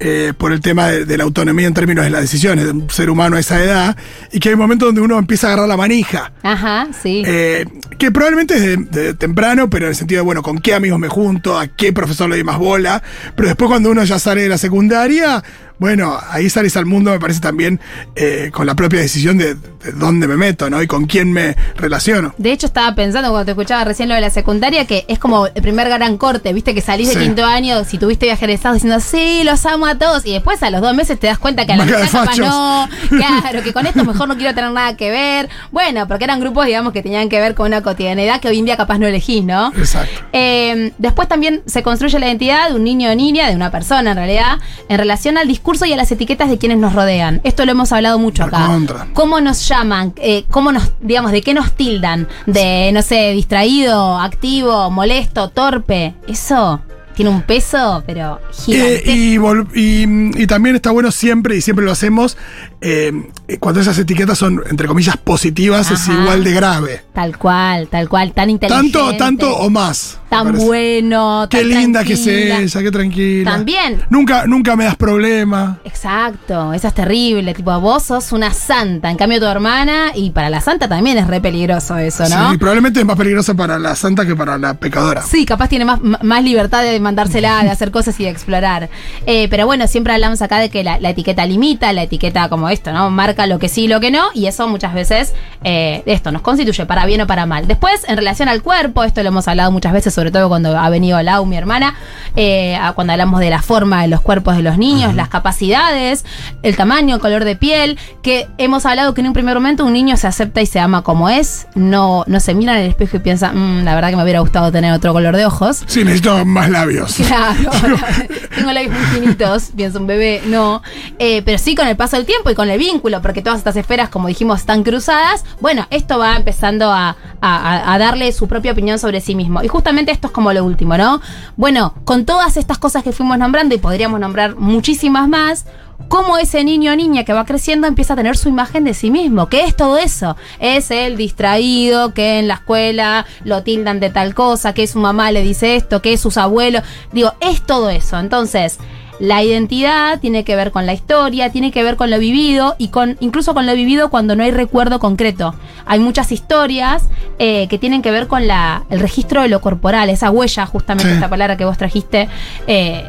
Eh, 0.00 0.32
por 0.36 0.52
el 0.52 0.60
tema 0.60 0.88
de, 0.88 1.04
de 1.04 1.18
la 1.18 1.24
autonomía 1.24 1.66
en 1.66 1.74
términos 1.74 2.04
de 2.04 2.10
las 2.10 2.22
decisiones 2.22 2.64
de 2.64 2.70
un 2.72 2.90
ser 2.90 3.10
humano 3.10 3.36
a 3.36 3.40
esa 3.40 3.62
edad, 3.62 3.96
y 4.32 4.40
que 4.40 4.50
hay 4.50 4.56
momentos 4.56 4.88
donde 4.88 5.00
uno 5.00 5.18
empieza 5.18 5.48
a 5.48 5.52
agarrar 5.52 5.68
la 5.68 5.76
manija. 5.76 6.32
Ajá, 6.42 6.88
sí. 7.02 7.22
eh, 7.26 7.64
que 7.98 8.10
probablemente 8.10 8.54
es 8.54 8.62
de, 8.62 8.76
de 8.76 9.14
temprano, 9.14 9.68
pero 9.68 9.86
en 9.86 9.90
el 9.90 9.96
sentido 9.96 10.20
de, 10.20 10.24
bueno, 10.24 10.42
con 10.42 10.58
qué 10.58 10.74
amigos 10.74 10.98
me 10.98 11.08
junto, 11.08 11.58
a 11.58 11.66
qué 11.66 11.92
profesor 11.92 12.28
le 12.28 12.36
doy 12.36 12.44
más 12.44 12.58
bola. 12.58 13.02
Pero 13.34 13.48
después 13.48 13.68
cuando 13.68 13.90
uno 13.90 14.04
ya 14.04 14.18
sale 14.18 14.42
de 14.42 14.48
la 14.48 14.58
secundaria, 14.58 15.42
bueno, 15.78 16.18
ahí 16.30 16.50
sales 16.50 16.76
al 16.76 16.86
mundo, 16.86 17.10
me 17.12 17.20
parece 17.20 17.40
también 17.40 17.80
eh, 18.16 18.50
con 18.52 18.66
la 18.66 18.74
propia 18.74 19.00
decisión 19.00 19.38
de, 19.38 19.54
de 19.54 19.92
dónde 19.94 20.26
me 20.26 20.36
meto, 20.36 20.68
¿no? 20.70 20.82
Y 20.82 20.86
con 20.86 21.06
quién 21.06 21.32
me 21.32 21.56
relaciono. 21.76 22.34
De 22.38 22.52
hecho, 22.52 22.66
estaba 22.66 22.94
pensando 22.94 23.30
cuando 23.30 23.44
te 23.46 23.50
escuchaba 23.52 23.84
recién 23.84 24.08
lo 24.08 24.14
de 24.14 24.20
la 24.20 24.30
secundaria 24.30 24.86
que 24.86 25.04
es 25.08 25.18
como 25.18 25.46
el 25.46 25.62
primer 25.62 25.88
gran 25.88 26.16
corte, 26.18 26.52
viste 26.52 26.74
que 26.74 26.80
salís 26.80 27.08
Sí. 27.08 27.14
de 27.18 27.24
quinto 27.24 27.44
año, 27.44 27.84
si 27.84 27.96
tuviste 27.98 28.26
viaje 28.26 28.44
egresado 28.44 28.74
diciendo, 28.74 28.98
sí, 29.00 29.42
los 29.44 29.64
amo 29.66 29.86
a 29.86 29.96
todos, 29.96 30.26
y 30.26 30.32
después 30.32 30.62
a 30.62 30.70
los 30.70 30.80
dos 30.80 30.94
meses 30.94 31.18
te 31.18 31.26
das 31.28 31.38
cuenta 31.38 31.64
que 31.64 31.72
a 31.72 31.76
la 31.76 31.84
mitad 31.84 32.10
capaz 32.10 32.36
no, 32.38 32.88
claro, 33.08 33.62
que 33.62 33.72
con 33.72 33.86
esto 33.86 34.04
mejor 34.04 34.28
no 34.28 34.36
quiero 34.36 34.54
tener 34.54 34.72
nada 34.72 34.96
que 34.96 35.10
ver. 35.10 35.48
Bueno, 35.70 36.08
porque 36.08 36.24
eran 36.24 36.40
grupos, 36.40 36.66
digamos, 36.66 36.92
que 36.92 37.02
tenían 37.02 37.28
que 37.28 37.40
ver 37.40 37.54
con 37.54 37.66
una 37.68 37.82
cotidianidad 37.82 38.40
que 38.40 38.48
hoy 38.48 38.58
en 38.58 38.64
día 38.64 38.76
capaz 38.76 38.98
no 38.98 39.06
elegís, 39.06 39.44
¿no? 39.44 39.72
Exacto. 39.76 40.22
Eh, 40.32 40.92
después 40.98 41.28
también 41.28 41.62
se 41.66 41.82
construye 41.82 42.18
la 42.18 42.26
identidad 42.26 42.68
de 42.70 42.74
un 42.74 42.84
niño 42.84 43.10
o 43.10 43.14
niña, 43.14 43.48
de 43.48 43.54
una 43.54 43.70
persona 43.70 44.10
en 44.10 44.16
realidad, 44.16 44.58
en 44.88 44.98
relación 44.98 45.38
al 45.38 45.46
discurso 45.46 45.67
y 45.86 45.92
a 45.92 45.96
las 45.96 46.10
etiquetas 46.10 46.48
de 46.48 46.56
quienes 46.56 46.78
nos 46.78 46.94
rodean. 46.94 47.42
Esto 47.44 47.66
lo 47.66 47.72
hemos 47.72 47.92
hablado 47.92 48.18
mucho 48.18 48.44
acá. 48.44 48.70
¿Cómo 49.12 49.40
nos 49.40 49.68
llaman? 49.68 50.14
Eh, 50.16 50.44
¿Cómo 50.50 50.72
nos, 50.72 50.92
digamos, 51.00 51.30
de 51.30 51.42
qué 51.42 51.52
nos 51.52 51.72
tildan? 51.72 52.26
De, 52.46 52.90
no 52.92 53.02
sé, 53.02 53.32
distraído, 53.32 54.18
activo, 54.18 54.90
molesto, 54.90 55.50
torpe. 55.50 56.14
Eso 56.26 56.80
tiene 57.18 57.32
un 57.32 57.42
peso, 57.42 58.04
pero 58.06 58.38
Eh, 58.38 58.52
gigante. 58.52 59.02
y, 59.12 59.36
vol- 59.38 59.66
y- 59.74 60.40
y 60.40 60.46
también 60.46 60.76
está 60.76 60.92
bueno 60.92 61.10
siempre, 61.10 61.56
y 61.56 61.60
siempre 61.60 61.84
lo 61.84 61.90
hacemos, 61.90 62.36
eh, 62.80 63.12
cuando 63.58 63.80
esas 63.80 63.98
etiquetas 63.98 64.38
son, 64.38 64.62
entre 64.70 64.86
comillas, 64.86 65.16
positivas, 65.16 65.90
es 65.90 66.06
igual 66.06 66.44
de 66.44 66.52
grave. 66.52 67.00
Tal 67.12 67.36
cual, 67.36 67.88
tal 67.88 68.08
cual, 68.08 68.32
tan 68.32 68.50
inteligente. 68.50 68.92
Tanto, 68.92 69.16
tanto 69.16 69.56
o 69.56 69.68
más. 69.68 70.18
Tan 70.28 70.56
bueno, 70.58 71.46
Qué 71.50 71.58
tan 71.60 71.68
linda 71.70 72.04
que 72.04 72.12
es 72.12 72.26
ella, 72.26 72.82
qué 72.82 72.90
tranquila. 72.92 73.50
También. 73.50 74.02
Nunca, 74.10 74.46
nunca 74.46 74.76
me 74.76 74.84
das 74.84 74.94
problema. 74.94 75.78
Exacto, 75.84 76.72
esa 76.74 76.88
es 76.88 76.94
terrible. 76.94 77.52
Tipo, 77.54 77.80
vos 77.80 78.02
sos 78.04 78.30
una 78.32 78.52
santa, 78.52 79.10
en 79.10 79.16
cambio 79.16 79.40
tu 79.40 79.46
hermana, 79.46 80.12
y 80.14 80.30
para 80.30 80.50
la 80.50 80.60
santa 80.60 80.88
también 80.88 81.18
es 81.18 81.26
re 81.26 81.40
peligroso 81.40 81.96
eso, 81.96 82.28
¿no? 82.28 82.50
Sí, 82.52 82.58
probablemente 82.58 83.00
es 83.00 83.06
más 83.06 83.16
peligrosa 83.16 83.54
para 83.54 83.78
la 83.78 83.96
santa 83.96 84.24
que 84.26 84.36
para 84.36 84.58
la 84.58 84.74
pecadora. 84.74 85.22
Sí, 85.22 85.44
capaz 85.46 85.68
tiene 85.68 85.84
más, 85.86 85.98
más 86.02 86.44
libertad 86.44 86.82
de 86.82 87.00
mandársela, 87.08 87.62
de 87.62 87.70
hacer 87.70 87.90
cosas 87.90 88.18
y 88.20 88.24
de 88.24 88.30
explorar. 88.30 88.88
Eh, 89.26 89.48
pero 89.48 89.66
bueno, 89.66 89.86
siempre 89.86 90.12
hablamos 90.12 90.42
acá 90.42 90.58
de 90.58 90.68
que 90.70 90.84
la, 90.84 90.98
la 91.00 91.10
etiqueta 91.10 91.44
limita, 91.46 91.92
la 91.92 92.02
etiqueta 92.02 92.48
como 92.48 92.68
esto, 92.68 92.92
¿no? 92.92 93.10
Marca 93.10 93.46
lo 93.46 93.58
que 93.58 93.68
sí 93.68 93.84
y 93.84 93.88
lo 93.88 94.00
que 94.00 94.10
no, 94.10 94.26
y 94.34 94.46
eso 94.46 94.68
muchas 94.68 94.92
veces, 94.94 95.34
eh, 95.64 96.02
esto 96.06 96.30
nos 96.32 96.42
constituye 96.42 96.86
para 96.86 97.06
bien 97.06 97.20
o 97.22 97.26
para 97.26 97.46
mal. 97.46 97.66
Después, 97.66 98.04
en 98.08 98.16
relación 98.16 98.48
al 98.48 98.62
cuerpo, 98.62 99.04
esto 99.04 99.22
lo 99.22 99.28
hemos 99.28 99.48
hablado 99.48 99.70
muchas 99.72 99.92
veces, 99.92 100.12
sobre 100.14 100.30
todo 100.30 100.48
cuando 100.48 100.76
ha 100.78 100.88
venido 100.90 101.20
Lau, 101.22 101.44
mi 101.46 101.56
hermana, 101.56 101.94
eh, 102.36 102.78
cuando 102.94 103.12
hablamos 103.12 103.40
de 103.40 103.50
la 103.50 103.62
forma 103.62 104.02
de 104.02 104.08
los 104.08 104.20
cuerpos 104.20 104.56
de 104.56 104.62
los 104.62 104.76
niños, 104.78 105.14
las 105.14 105.28
capacidades, 105.28 106.24
el 106.62 106.76
tamaño, 106.76 107.14
el 107.16 107.20
color 107.20 107.44
de 107.44 107.56
piel, 107.56 107.98
que 108.22 108.46
hemos 108.58 108.84
hablado 108.86 109.14
que 109.14 109.20
en 109.20 109.26
un 109.28 109.32
primer 109.32 109.54
momento 109.54 109.84
un 109.84 109.92
niño 109.92 110.16
se 110.16 110.26
acepta 110.26 110.60
y 110.60 110.66
se 110.66 110.80
ama 110.80 111.02
como 111.02 111.28
es, 111.28 111.66
no, 111.74 112.24
no 112.26 112.40
se 112.40 112.54
mira 112.54 112.74
en 112.76 112.84
el 112.84 112.88
espejo 112.90 113.16
y 113.16 113.20
piensa, 113.20 113.52
"Mm, 113.52 113.84
la 113.84 113.94
verdad 113.94 114.10
que 114.10 114.16
me 114.16 114.22
hubiera 114.22 114.40
gustado 114.40 114.70
tener 114.72 114.92
otro 114.92 115.12
color 115.12 115.36
de 115.36 115.46
ojos. 115.46 115.82
Sí, 115.86 116.04
necesito 116.04 116.44
más 116.44 116.68
labios. 116.70 116.97
Claro, 117.06 117.70
tengo 118.54 118.72
labios 118.72 118.92
muy 118.94 119.04
finitos, 119.20 119.70
piensa 119.76 119.98
un 119.98 120.06
bebé, 120.06 120.42
no. 120.46 120.82
Eh, 121.18 121.42
pero 121.44 121.58
sí 121.58 121.74
con 121.74 121.86
el 121.88 121.96
paso 121.96 122.16
del 122.16 122.26
tiempo 122.26 122.50
y 122.50 122.54
con 122.54 122.68
el 122.70 122.78
vínculo, 122.78 123.20
porque 123.22 123.42
todas 123.42 123.58
estas 123.58 123.76
esferas, 123.76 124.08
como 124.08 124.28
dijimos, 124.28 124.60
están 124.60 124.82
cruzadas. 124.82 125.44
Bueno, 125.60 125.86
esto 125.90 126.18
va 126.18 126.36
empezando 126.36 126.90
a, 126.92 127.16
a- 127.40 127.92
a 127.94 127.98
darle 127.98 128.30
su 128.32 128.48
propia 128.48 128.72
opinión 128.72 128.98
sobre 128.98 129.20
sí 129.20 129.34
mismo. 129.34 129.62
Y 129.62 129.68
justamente 129.68 130.12
esto 130.12 130.28
es 130.28 130.32
como 130.32 130.52
lo 130.52 130.64
último, 130.64 130.96
¿no? 130.96 131.20
Bueno, 131.56 131.94
con 132.04 132.24
todas 132.24 132.56
estas 132.56 132.78
cosas 132.78 133.02
que 133.02 133.12
fuimos 133.12 133.38
nombrando, 133.38 133.74
y 133.74 133.78
podríamos 133.78 134.20
nombrar 134.20 134.56
muchísimas 134.56 135.28
más, 135.28 135.66
cómo 136.06 136.38
ese 136.38 136.62
niño 136.62 136.92
o 136.92 136.96
niña 136.96 137.24
que 137.24 137.32
va 137.32 137.44
creciendo 137.44 137.86
empieza 137.86 138.12
a 138.12 138.16
tener 138.16 138.36
su 138.36 138.48
imagen 138.48 138.84
de 138.84 138.94
sí 138.94 139.10
mismo. 139.10 139.48
¿Qué 139.48 139.64
es 139.64 139.74
todo 139.74 139.98
eso? 139.98 140.36
Es 140.60 140.90
el 140.90 141.16
distraído 141.16 142.14
que 142.14 142.38
en 142.38 142.48
la 142.48 142.54
escuela 142.54 143.26
lo 143.44 143.62
tildan 143.62 144.00
de 144.00 144.10
tal 144.10 144.34
cosa, 144.34 144.74
que 144.74 144.86
su 144.86 144.98
mamá 144.98 145.32
le 145.32 145.42
dice 145.42 145.76
esto, 145.76 146.00
que 146.00 146.16
sus 146.16 146.38
abuelos. 146.38 146.82
Digo, 147.12 147.32
es 147.40 147.62
todo 147.62 147.90
eso. 147.90 148.18
Entonces, 148.18 148.78
la 149.20 149.42
identidad, 149.42 150.20
tiene 150.20 150.44
que 150.44 150.54
ver 150.56 150.70
con 150.70 150.86
la 150.86 150.92
historia, 150.94 151.50
tiene 151.50 151.72
que 151.72 151.82
ver 151.82 151.96
con 151.96 152.10
lo 152.10 152.18
vivido 152.18 152.76
y 152.78 152.88
con 152.88 153.16
incluso 153.20 153.54
con 153.54 153.66
lo 153.66 153.74
vivido 153.74 154.10
cuando 154.10 154.36
no 154.36 154.42
hay 154.44 154.50
recuerdo 154.50 154.98
concreto. 155.00 155.54
Hay 155.86 155.98
muchas 155.98 156.30
historias 156.32 157.08
eh, 157.38 157.66
que 157.68 157.78
tienen 157.78 158.02
que 158.02 158.10
ver 158.10 158.26
con 158.28 158.46
la, 158.46 158.84
el 158.90 159.00
registro 159.00 159.42
de 159.42 159.48
lo 159.48 159.60
corporal, 159.60 160.10
esa 160.10 160.30
huella, 160.30 160.66
justamente 160.66 161.08
Sí. 161.08 161.14
esta 161.14 161.28
palabra 161.28 161.56
que 161.56 161.64
vos 161.64 161.78
trajiste, 161.78 162.28
eh, 162.66 163.04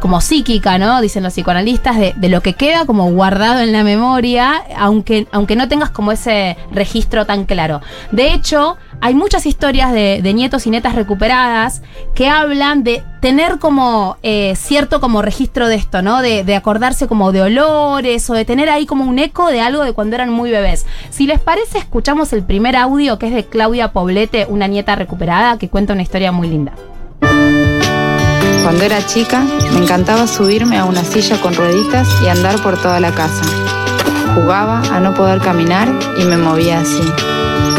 como 0.00 0.20
psíquica, 0.20 0.78
¿no? 0.78 1.00
Dicen 1.00 1.22
los 1.22 1.32
psicoanalistas, 1.34 1.96
de, 1.98 2.14
de 2.16 2.28
lo 2.28 2.40
que 2.40 2.54
queda 2.54 2.86
como 2.86 3.10
guardado 3.10 3.60
en 3.60 3.72
la 3.72 3.84
memoria, 3.84 4.62
aunque, 4.76 5.26
aunque 5.32 5.56
no 5.56 5.68
tengas 5.68 5.90
como 5.90 6.12
ese 6.12 6.56
registro 6.70 7.26
tan 7.26 7.44
claro. 7.44 7.80
De 8.10 8.32
hecho, 8.32 8.76
hay 9.00 9.14
muchas 9.14 9.46
historias 9.46 9.92
de, 9.92 10.20
de 10.22 10.32
nietos 10.34 10.66
y 10.66 10.70
netas 10.70 10.94
recuperadas 10.94 11.82
que 12.14 12.28
hablan 12.28 12.84
de 12.84 13.02
tener 13.22 13.60
como 13.60 14.16
eh, 14.24 14.54
cierto 14.56 15.00
como 15.00 15.22
registro 15.22 15.68
de 15.68 15.76
esto, 15.76 16.02
¿no? 16.02 16.22
De, 16.22 16.42
de 16.42 16.56
acordarse 16.56 17.06
como 17.06 17.30
de 17.30 17.42
olores 17.42 18.28
o 18.28 18.34
de 18.34 18.44
tener 18.44 18.68
ahí 18.68 18.84
como 18.84 19.04
un 19.04 19.20
eco 19.20 19.46
de 19.46 19.60
algo 19.60 19.84
de 19.84 19.92
cuando 19.92 20.16
eran 20.16 20.30
muy 20.30 20.50
bebés. 20.50 20.86
Si 21.10 21.28
les 21.28 21.38
parece, 21.38 21.78
escuchamos 21.78 22.32
el 22.32 22.42
primer 22.42 22.74
audio 22.74 23.20
que 23.20 23.28
es 23.28 23.32
de 23.32 23.44
Claudia 23.44 23.92
Poblete, 23.92 24.46
una 24.48 24.66
nieta 24.66 24.96
recuperada, 24.96 25.56
que 25.56 25.68
cuenta 25.68 25.92
una 25.92 26.02
historia 26.02 26.32
muy 26.32 26.48
linda. 26.48 26.72
Cuando 28.64 28.82
era 28.82 29.06
chica, 29.06 29.44
me 29.72 29.78
encantaba 29.78 30.26
subirme 30.26 30.76
a 30.76 30.84
una 30.84 31.04
silla 31.04 31.40
con 31.40 31.54
rueditas 31.54 32.08
y 32.24 32.28
andar 32.28 32.60
por 32.60 32.76
toda 32.76 32.98
la 32.98 33.12
casa. 33.12 33.44
Jugaba 34.34 34.80
a 34.80 34.98
no 34.98 35.14
poder 35.14 35.40
caminar 35.40 35.88
y 36.18 36.24
me 36.24 36.38
movía 36.38 36.80
así. 36.80 37.04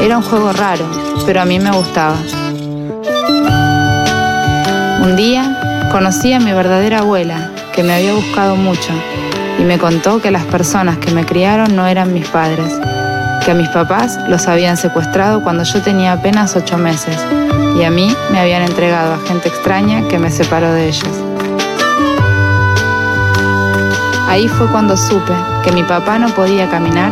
Era 0.02 0.18
un 0.18 0.24
juego 0.24 0.54
raro, 0.54 0.90
pero 1.26 1.42
a 1.42 1.46
mí 1.46 1.60
me 1.60 1.72
gustaba. 1.72 2.16
Un 5.04 5.18
día 5.18 5.90
conocí 5.92 6.32
a 6.32 6.40
mi 6.40 6.54
verdadera 6.54 7.00
abuela, 7.00 7.52
que 7.76 7.84
me 7.84 7.94
había 7.94 8.14
buscado 8.14 8.56
mucho, 8.56 8.94
y 9.60 9.64
me 9.64 9.78
contó 9.78 10.22
que 10.22 10.32
las 10.32 10.46
personas 10.46 10.98
que 10.98 11.12
me 11.12 11.26
criaron 11.26 11.76
no 11.76 11.86
eran 11.86 12.14
mis 12.14 12.26
padres, 12.30 12.80
que 13.44 13.52
a 13.52 13.54
mis 13.54 13.68
papás 13.68 14.18
los 14.30 14.48
habían 14.48 14.78
secuestrado 14.78 15.44
cuando 15.44 15.64
yo 15.66 15.82
tenía 15.82 16.14
apenas 16.14 16.56
ocho 16.56 16.78
meses, 16.78 17.18
y 17.78 17.84
a 17.84 17.92
mí 17.92 18.16
me 18.32 18.40
habían 18.40 18.62
entregado 18.62 19.16
a 19.16 19.28
gente 19.28 19.50
extraña 19.50 20.08
que 20.08 20.18
me 20.20 20.32
separó 20.32 20.72
de 20.72 20.88
ellos. 20.88 21.24
Ahí 24.30 24.48
fue 24.48 24.68
cuando 24.68 24.96
supe 24.96 25.34
que 25.66 25.74
mi 25.74 25.84
papá 25.84 26.18
no 26.18 26.30
podía 26.30 26.70
caminar 26.70 27.12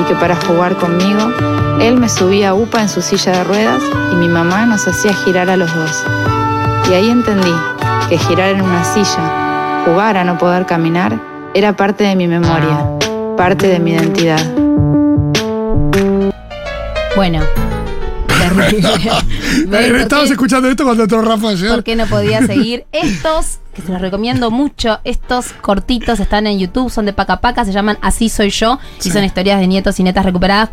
y 0.00 0.04
que 0.04 0.14
para 0.14 0.36
jugar 0.36 0.76
conmigo, 0.76 1.32
él 1.80 1.96
me 1.96 2.08
subía 2.08 2.50
a 2.50 2.54
UPA 2.54 2.82
en 2.82 2.88
su 2.88 3.02
silla 3.02 3.32
de 3.32 3.44
ruedas 3.44 3.82
y 4.12 4.14
mi 4.14 4.28
mamá 4.28 4.64
nos 4.64 4.86
hacía 4.86 5.12
girar 5.12 5.50
a 5.50 5.56
los 5.56 5.74
dos. 5.74 6.04
Y 6.90 6.94
ahí 6.94 7.08
entendí 7.08 7.52
que 8.08 8.18
girar 8.18 8.50
en 8.50 8.62
una 8.62 8.84
silla, 8.84 9.82
jugar 9.84 10.16
a 10.16 10.24
no 10.24 10.38
poder 10.38 10.66
caminar, 10.66 11.18
era 11.54 11.74
parte 11.74 12.04
de 12.04 12.16
mi 12.16 12.26
memoria, 12.26 12.86
parte 13.36 13.68
de 13.68 13.78
mi 13.78 13.92
identidad. 13.92 14.44
Bueno. 17.16 17.40
terrible. 18.26 18.88
¿Ves 19.66 19.90
por 19.90 20.00
Estabas 20.00 20.30
escuchando 20.30 20.68
esto 20.68 20.84
cuando 20.84 21.04
entró 21.04 21.22
Rafa 21.22 21.50
ayer. 21.50 21.70
¿Por 21.70 21.84
qué 21.84 21.96
no 21.96 22.06
podía 22.06 22.46
seguir? 22.46 22.84
Estos, 22.92 23.58
que 23.74 23.82
se 23.82 23.90
los 23.92 24.00
recomiendo 24.00 24.50
mucho, 24.50 25.00
estos 25.04 25.52
cortitos 25.54 26.20
están 26.20 26.46
en 26.46 26.58
YouTube, 26.58 26.90
son 26.90 27.06
de 27.06 27.12
Paca 27.12 27.40
Paca, 27.40 27.64
se 27.64 27.72
llaman 27.72 27.98
Así 28.02 28.28
Soy 28.28 28.50
Yo, 28.50 28.78
y 29.02 29.10
son 29.10 29.24
historias 29.24 29.60
de 29.60 29.66
nietos 29.66 29.98
y 29.98 30.02
netas 30.02 30.24
recuperadas, 30.24 30.70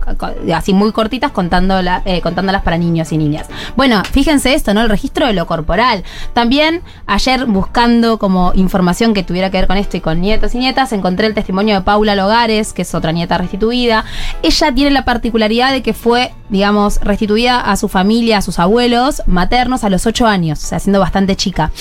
así 0.54 0.74
muy 0.74 0.92
cortitas, 0.92 1.32
contándola- 1.32 2.02
eh, 2.06 2.22
contándolas 2.22 2.62
para 2.64 2.78
niños 2.78 3.12
y 3.12 3.18
niñas. 3.18 3.48
Bueno, 3.76 4.02
fíjense 4.12 4.54
esto, 4.54 4.74
¿no? 4.74 4.82
El 4.82 4.90
registro 4.90 5.28
de 5.28 5.34
lo 5.34 5.48
corporal. 5.48 6.04
También, 6.34 6.82
ayer 7.08 7.46
buscando 7.46 8.20
como 8.20 8.52
información 8.56 9.14
que 9.14 9.24
tuviera 9.24 9.50
que 9.50 9.58
ver 9.58 9.68
con 9.68 9.78
esto 9.78 9.98
y 9.98 10.02
con 10.02 10.20
nietos 10.22 10.54
y 10.56 10.58
nietas, 10.60 10.92
encontré 10.92 11.28
el 11.28 11.34
testimonio 11.34 11.76
de 11.76 11.82
Paula 11.82 12.16
Logares, 12.16 12.74
que 12.74 12.82
es 12.82 12.94
otra 12.94 13.12
nieta 13.12 13.38
restituida. 13.38 14.04
Ella 14.44 14.74
tiene 14.74 14.92
la 14.92 15.06
particularidad 15.06 15.72
de 15.72 15.82
que 15.82 15.94
fue, 15.94 16.34
digamos, 16.50 17.00
restituida 17.02 17.62
a 17.62 17.76
su 17.78 17.88
familia, 17.88 18.40
a 18.40 18.42
sus 18.42 18.60
abuelos 18.60 19.22
maternos 19.26 19.84
a 19.84 19.90
los 19.90 20.06
8 20.06 20.28
años, 20.28 20.64
o 20.64 20.68
sea, 20.68 20.80
siendo 20.80 21.00
bastante 21.00 21.36
chica. 21.36 21.72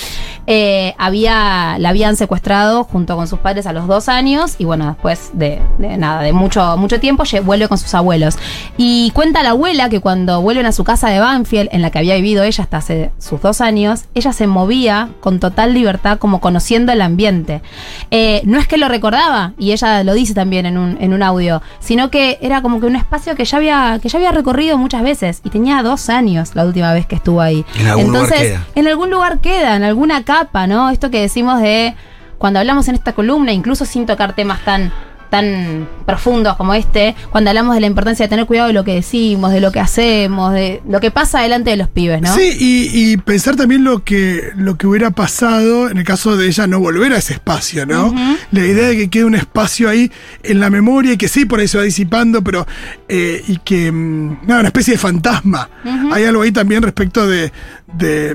Eh, 0.47 0.95
había, 1.09 1.77
la 1.79 1.89
habían 1.89 2.17
secuestrado 2.17 2.85
junto 2.85 3.17
con 3.17 3.27
sus 3.27 3.41
padres 3.41 3.67
a 3.67 3.73
los 3.73 3.87
dos 3.87 4.09
años 4.09 4.55
y 4.59 4.65
bueno, 4.65 4.87
después 4.87 5.31
de, 5.33 5.61
de 5.79 5.97
nada, 5.97 6.23
de 6.23 6.33
mucho, 6.33 6.77
mucho 6.77 7.01
tiempo, 7.01 7.25
vuelve 7.43 7.69
con 7.69 7.79
sus 7.79 7.95
abuelos. 7.95 8.39
Y 8.77 9.11
cuenta 9.11 9.43
la 9.43 9.51
abuela 9.51 9.89
que 9.89 10.01
cuando 10.01 10.41
vuelven 10.41 10.67
a 10.67 10.73
su 10.73 10.85
casa 10.85 11.09
de 11.11 11.19
Banfield, 11.19 11.69
en 11.73 11.83
la 11.83 11.91
que 11.91 11.99
había 11.99 12.15
vivido 12.15 12.45
ella 12.45 12.65
hasta 12.65 12.79
hace 12.79 13.11
sus 13.19 13.41
dos 13.41 13.61
años, 13.61 14.05
ella 14.15 14.33
se 14.33 14.47
movía 14.47 15.09
con 15.21 15.41
total 15.41 15.75
libertad, 15.75 16.19
como 16.19 16.41
conociendo 16.41 16.93
el 16.93 17.01
ambiente. 17.01 17.63
Eh, 18.11 18.43
no 18.45 18.59
es 18.59 18.69
que 18.69 18.77
lo 18.77 18.89
recordaba, 18.89 19.53
y 19.59 19.73
ella 19.73 20.05
lo 20.05 20.15
dice 20.15 20.35
también 20.35 20.67
en 20.67 20.79
un, 20.79 20.99
en 21.01 21.13
un 21.13 21.23
audio, 21.23 21.63
sino 21.81 22.11
que 22.11 22.39
era 22.41 22.63
como 22.63 22.81
que 22.81 22.87
un 22.87 22.97
espacio 22.97 23.35
que 23.35 23.45
ya 23.45 23.57
había, 23.57 23.99
que 24.01 24.09
ya 24.09 24.19
había 24.19 24.33
recorrido 24.33 24.79
muchas 24.79 25.03
veces, 25.03 25.41
y 25.45 25.51
tenía 25.51 25.83
dos 25.83 26.09
años 26.09 26.55
la 26.55 26.65
última 26.65 26.93
vez 26.93 27.07
que 27.07 27.17
estuvo 27.17 27.41
ahí. 27.41 27.65
En 27.79 27.89
algún 27.89 28.13
lugar 28.13 28.29
queda. 28.29 28.67
en 28.75 28.89
algún 28.89 29.11
lugar 29.11 29.39
queda, 29.41 29.77
en 29.77 29.85
alguna 29.85 30.25
capa, 30.25 30.67
¿no? 30.67 30.91
Esto 30.99 31.13
que 31.13 31.21
decimos 31.21 31.61
de 31.63 31.95
cuando 32.39 32.59
hablamos 32.59 32.89
en 32.89 32.97
esta 32.97 33.13
columna, 33.13 33.53
incluso 33.53 33.85
sin 33.85 34.05
tocar 34.05 34.35
temas 34.35 34.65
tan 34.65 34.93
tan 35.31 35.87
profundos 36.07 36.57
como 36.57 36.73
este, 36.73 37.15
cuando 37.31 37.51
hablamos 37.51 37.75
de 37.75 37.83
la 37.83 37.87
importancia 37.87 38.25
de 38.25 38.31
tener 38.31 38.47
cuidado 38.47 38.69
de 38.69 38.73
lo 38.73 38.83
que 38.83 38.95
decimos, 38.95 39.53
de 39.53 39.61
lo 39.61 39.71
que 39.71 39.79
hacemos, 39.79 40.55
de 40.55 40.81
lo 40.89 41.01
que 41.01 41.11
pasa 41.11 41.43
delante 41.43 41.69
de 41.69 41.77
los 41.77 41.89
pibes, 41.89 42.23
¿no? 42.23 42.35
Sí, 42.35 42.51
y, 42.59 43.13
y 43.13 43.17
pensar 43.19 43.55
también 43.55 43.85
lo 43.85 44.03
que, 44.05 44.53
lo 44.57 44.79
que 44.79 44.87
hubiera 44.87 45.11
pasado 45.11 45.91
en 45.91 45.99
el 45.99 46.05
caso 46.05 46.39
de 46.39 46.47
ella 46.47 46.67
no 46.67 46.81
volver 46.81 47.13
a 47.13 47.19
ese 47.19 47.35
espacio, 47.35 47.85
¿no? 47.85 48.15
La 48.53 48.61
idea 48.67 48.89
de 48.89 48.97
que 48.97 49.11
quede 49.11 49.25
un 49.27 49.35
espacio 49.35 49.91
ahí 49.91 50.11
en 50.45 50.61
la 50.61 50.71
memoria 50.71 51.13
y 51.13 51.17
que 51.19 51.29
sí, 51.29 51.45
por 51.45 51.61
ahí 51.61 51.69
se 51.69 51.77
va 51.77 51.85
disipando, 51.85 52.43
pero. 52.43 52.67
eh, 53.09 53.43
y 53.47 53.59
que. 53.59 53.93
mm, 53.93 54.47
Nada, 54.47 54.61
una 54.61 54.69
especie 54.69 54.95
de 54.95 54.99
fantasma. 54.99 55.69
Hay 56.11 56.25
algo 56.25 56.41
ahí 56.41 56.53
también 56.53 56.83
respecto 56.83 57.27
de, 57.27 57.53
de, 57.93 58.35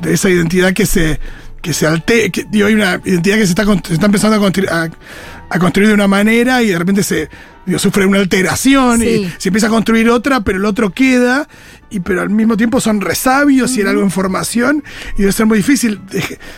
de 0.00 0.14
esa 0.14 0.30
identidad 0.30 0.72
que 0.72 0.86
se. 0.86 1.20
Que 1.62 1.72
se 1.72 1.86
altera, 1.86 2.28
que, 2.28 2.44
digo, 2.50 2.66
hay 2.66 2.74
una 2.74 3.00
identidad 3.04 3.36
que 3.36 3.46
se 3.46 3.52
está, 3.52 3.64
se 3.64 3.94
está 3.94 4.06
empezando 4.06 4.36
a, 4.36 4.40
construir- 4.40 4.68
a, 4.70 4.90
a 5.48 5.58
construir 5.60 5.88
de 5.88 5.94
una 5.94 6.08
manera 6.08 6.62
y 6.62 6.68
de 6.70 6.78
repente 6.78 7.02
se 7.04 7.30
sufre 7.78 8.06
una 8.06 8.18
alteración 8.18 9.00
Sí. 9.00 9.06
y 9.06 9.32
se 9.38 9.48
empieza 9.48 9.66
a 9.68 9.70
construir 9.70 10.08
otra, 10.10 10.40
pero 10.40 10.58
el 10.58 10.64
otro 10.64 10.90
queda, 10.90 11.48
y 11.90 12.00
pero 12.00 12.22
al 12.22 12.30
mismo 12.30 12.56
tiempo 12.56 12.80
son 12.80 13.00
resabios 13.00 13.76
y 13.76 13.80
era 13.82 13.90
algo 13.90 14.02
en 14.02 14.10
formación, 14.10 14.82
y 15.16 15.20
debe 15.20 15.32
ser 15.32 15.46
muy 15.46 15.58
difícil 15.58 16.00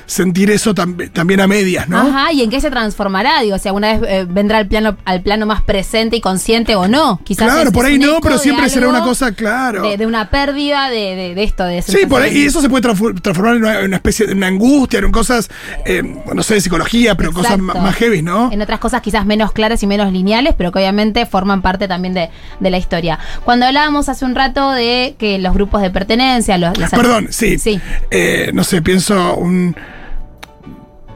sentir 0.07 0.51
eso 0.51 0.75
tam- 0.75 1.11
también 1.13 1.41
a 1.41 1.47
medias, 1.47 1.89
¿no? 1.89 1.99
Ajá, 1.99 2.33
y 2.33 2.43
en 2.43 2.51
qué 2.51 2.61
se 2.61 2.71
transformará, 2.71 3.41
digo, 3.43 3.59
si 3.59 3.69
alguna 3.69 3.99
vez 3.99 4.09
eh, 4.09 4.27
vendrá 4.29 4.59
al 4.59 4.69
plano, 4.69 4.97
al 5.05 5.23
plano 5.23 5.45
más 5.47 5.63
presente 5.63 6.17
y 6.17 6.21
consciente 6.21 6.77
o 6.77 6.87
no. 6.89 7.21
Quizás 7.25 7.53
Claro, 7.53 7.73
por 7.73 7.85
ahí 7.85 7.99
no, 7.99 8.21
pero 8.23 8.39
siempre 8.39 8.69
será 8.69 8.89
una 8.89 9.03
cosa, 9.03 9.33
claro. 9.33 9.83
De, 9.83 9.97
de 9.97 10.07
una 10.07 10.31
pérdida 10.31 10.89
de, 10.89 11.17
de- 11.17 11.35
de 11.35 11.43
esto, 11.43 11.65
de 11.65 11.83
Sí, 11.83 12.07
por 12.09 12.23
ahí, 12.23 12.39
y 12.39 12.47
eso 12.47 12.61
se 12.61 12.69
puede 12.69 12.89
transfor- 12.89 13.21
transformar 13.21 13.57
en 13.57 13.63
una, 13.65 13.79
en 13.81 13.87
una 13.87 13.97
especie 13.97 14.27
de 14.27 14.33
una 14.35 14.47
angustia, 14.47 15.01
en 15.01 15.11
cosas, 15.11 15.51
eh, 15.85 16.03
no 16.33 16.43
sé, 16.43 16.55
de 16.55 16.61
psicología, 16.61 17.17
pero 17.17 17.33
cosas 17.33 17.59
ma- 17.59 17.75
más 17.75 17.95
heavy, 17.97 18.23
¿no? 18.23 18.53
En 18.53 18.63
otras 18.63 18.79
cosas 18.79 19.03
quizás 19.03 19.27
menos 19.27 19.53
claras 19.53 19.83
y 19.83 19.87
menos 19.87 20.13
lineales, 20.13 20.55
pero 20.57 20.71
que 20.73 20.79
obviamente 20.79 20.94
forman 21.27 21.61
parte 21.63 21.89
también 21.89 22.15
de, 22.15 22.31
de 22.61 22.71
la 22.71 22.79
historia. 22.79 23.19
Cuando 23.45 23.67
hablábamos 23.67 24.09
hace 24.09 24.25
un 24.25 24.35
rato 24.35 24.71
de 24.71 25.15
que 25.19 25.39
los 25.39 25.53
grupos 25.55 25.83
de 25.83 25.91
pertenencia, 25.91 26.57
los, 26.59 26.77
las 26.79 26.91
Perdón, 26.91 27.29
sí. 27.31 27.59
Sí. 27.59 27.81
Eh, 28.11 28.51
no 28.55 28.65
sé, 28.65 28.81
pienso 28.83 29.37
un. 29.37 29.77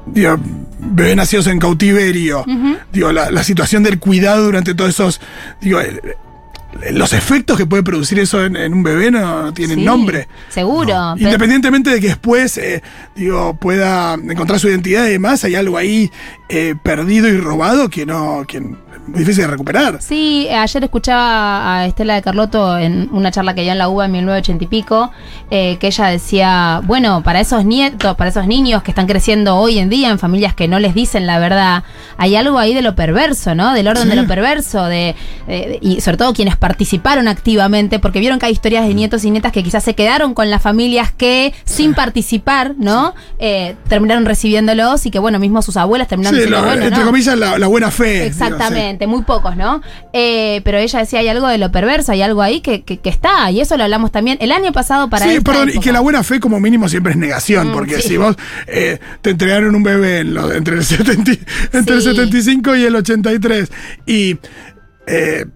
Digo, 0.07 0.37
bebés 0.81 1.17
nacidos 1.17 1.47
en 1.49 1.59
cautiverio. 1.59 2.45
Digo, 2.93 3.13
la, 3.13 3.31
la 3.31 3.43
situación 3.43 3.83
del 3.83 3.99
cuidado 3.99 4.45
durante 4.45 4.75
todos 4.75 4.91
esos. 4.91 5.21
Digo, 5.61 5.81
los 6.93 7.13
efectos 7.13 7.57
que 7.57 7.67
puede 7.67 7.83
producir 7.83 8.19
eso 8.19 8.45
en, 8.45 8.55
en 8.57 8.73
un 8.73 8.83
bebé 8.83 9.11
no, 9.11 9.53
tienen 9.53 9.79
Sí, 9.81 9.85
nombre. 9.85 10.29
Seguro. 10.49 10.87
pero- 10.87 11.17
Independientemente 11.19 11.91
de 11.91 12.01
que 12.01 12.09
después, 12.09 12.57
eh, 12.59 12.83
digo, 13.17 13.55
pueda 13.55 14.15
encontrar 14.15 14.59
su 14.61 14.69
identidad 14.69 15.07
y 15.07 15.11
demás, 15.13 15.45
hay 15.45 15.55
algo 15.57 15.77
ahí 15.77 16.11
eh, 16.49 16.75
perdido 16.83 17.29
y 17.29 17.37
robado 17.39 17.89
que 17.91 18.07
no, 18.07 18.45
que 18.47 18.63
difícil 19.15 19.43
de 19.45 19.47
recuperar. 19.49 20.01
Sí, 20.01 20.49
ayer 20.49 20.85
escuchaba 20.85 21.79
a 21.81 21.87
Estela 21.87 22.15
de 22.15 22.23
Carlotto 22.23 22.79
en 22.79 23.09
una 23.13 23.31
charla 23.31 23.55
que 23.55 23.63
dio 23.63 23.73
en 23.73 23.79
la 23.79 23.89
UBA 23.89 24.07
en 24.07 24.13
1980 24.13 24.65
y 24.65 24.67
pico, 24.67 25.11
eh, 25.51 25.77
que 25.81 25.89
ella 25.89 26.07
decía, 26.07 26.81
bueno, 26.85 27.23
para 27.23 27.41
esos 27.41 27.65
nietos, 27.65 28.17
para 28.17 28.31
esos 28.31 28.47
niños 28.47 28.83
que 28.83 28.91
están 28.91 29.07
creciendo 29.07 29.57
hoy 29.57 29.79
en 29.79 29.89
día 29.89 30.11
en 30.11 30.19
familias 30.19 30.55
que 30.55 30.69
no 30.69 30.79
les 30.79 30.95
dicen 30.95 31.27
la 31.27 31.39
verdad, 31.39 31.85
hay 32.17 32.37
algo 32.37 32.59
ahí 32.59 32.75
de 32.75 32.83
lo 32.83 32.95
perverso, 32.95 33.55
¿no? 33.55 33.75
Del 33.75 33.89
orden 33.89 34.05
Sí. 34.05 34.11
de 34.11 34.17
lo 34.17 34.27
perverso, 34.27 34.85
de, 34.85 35.15
y 35.81 36.01
sobre 36.01 36.17
todo 36.17 36.33
quienes 36.33 36.57
participaron 36.57 37.29
activamente, 37.29 37.99
porque 37.99 38.21
vieron 38.21 38.39
que 38.39 38.47
hay 38.47 38.53
historias 38.53 38.87
de 38.87 38.95
nietos 38.95 39.25
y 39.25 39.31
nietas 39.31 39.53
que 39.53 39.63
quizás 39.63 39.83
se 39.85 39.95
quedaron 39.95 40.35
con 40.35 40.51
las 40.51 40.63
familias 40.63 41.13
que, 41.13 41.53
sin 41.65 41.95
participar, 41.95 42.75
¿no? 42.79 43.15
Eh, 43.39 43.75
terminaron 43.89 44.25
recibiéndolos 44.27 45.07
y 45.07 45.11
que, 45.11 45.19
bueno, 45.19 45.39
mismo 45.39 45.63
sus 45.63 45.77
abuelas 45.77 46.09
terminaron 46.09 46.39
Sí, 46.41 46.47
bueno, 46.51 46.73
entre 46.85 46.91
no. 47.01 47.07
comillas, 47.07 47.37
la, 47.39 47.59
la 47.59 47.67
buena 47.67 47.91
fe. 47.91 48.31
digo, 48.31 48.57
sí. 48.69 48.75
Exactamente. 48.99 49.07
Muy 49.07 49.23
pocos, 49.23 49.57
¿no? 49.57 49.81
Eh, 50.13 50.61
pero 50.65 50.79
ella 50.79 50.99
decía, 51.01 51.21
hay 51.21 51.29
algo 51.29 51.47
de 51.49 51.59
lo 51.59 51.71
perverso, 51.71 52.13
hay 52.13 52.23
algo 52.23 52.43
ahí 52.43 52.61
que, 52.61 52.83
que- 52.83 52.99
que 52.99 53.09
está, 53.11 53.51
y 53.51 53.61
eso 53.61 53.77
lo 53.77 53.85
hablamos 53.85 54.11
también 54.13 54.39
el 54.41 54.53
año 54.53 54.73
pasado 54.73 55.09
para 55.09 55.27
sí, 55.27 55.41
perdón, 55.41 55.71
y 55.75 55.79
que 55.81 55.93
la 55.93 56.01
buena 56.01 56.23
fe 56.23 56.41
como 56.41 56.59
mínimo 56.61 56.89
siempre 56.89 57.13
es 57.13 57.19
negación, 57.19 57.69
Mm, 57.69 57.73
porque 57.73 57.97
sí. 58.01 58.09
si 58.09 58.17
vos 58.17 58.37
eh, 58.67 58.99
te 59.23 59.31
entregaron 59.31 59.75
un 59.75 59.83
bebé 59.83 60.21
en 60.21 60.35
lo- 60.35 60.53
entre, 60.53 60.77
el 60.77 60.85
70 60.85 61.33
y- 61.33 61.41
entre 61.73 61.97
el 61.97 62.03
Sí. 62.03 62.09
75 62.11 62.77
y 62.77 62.85
el 62.85 62.97
83 62.97 63.71
y... 64.07 64.37
eh, 65.07 65.47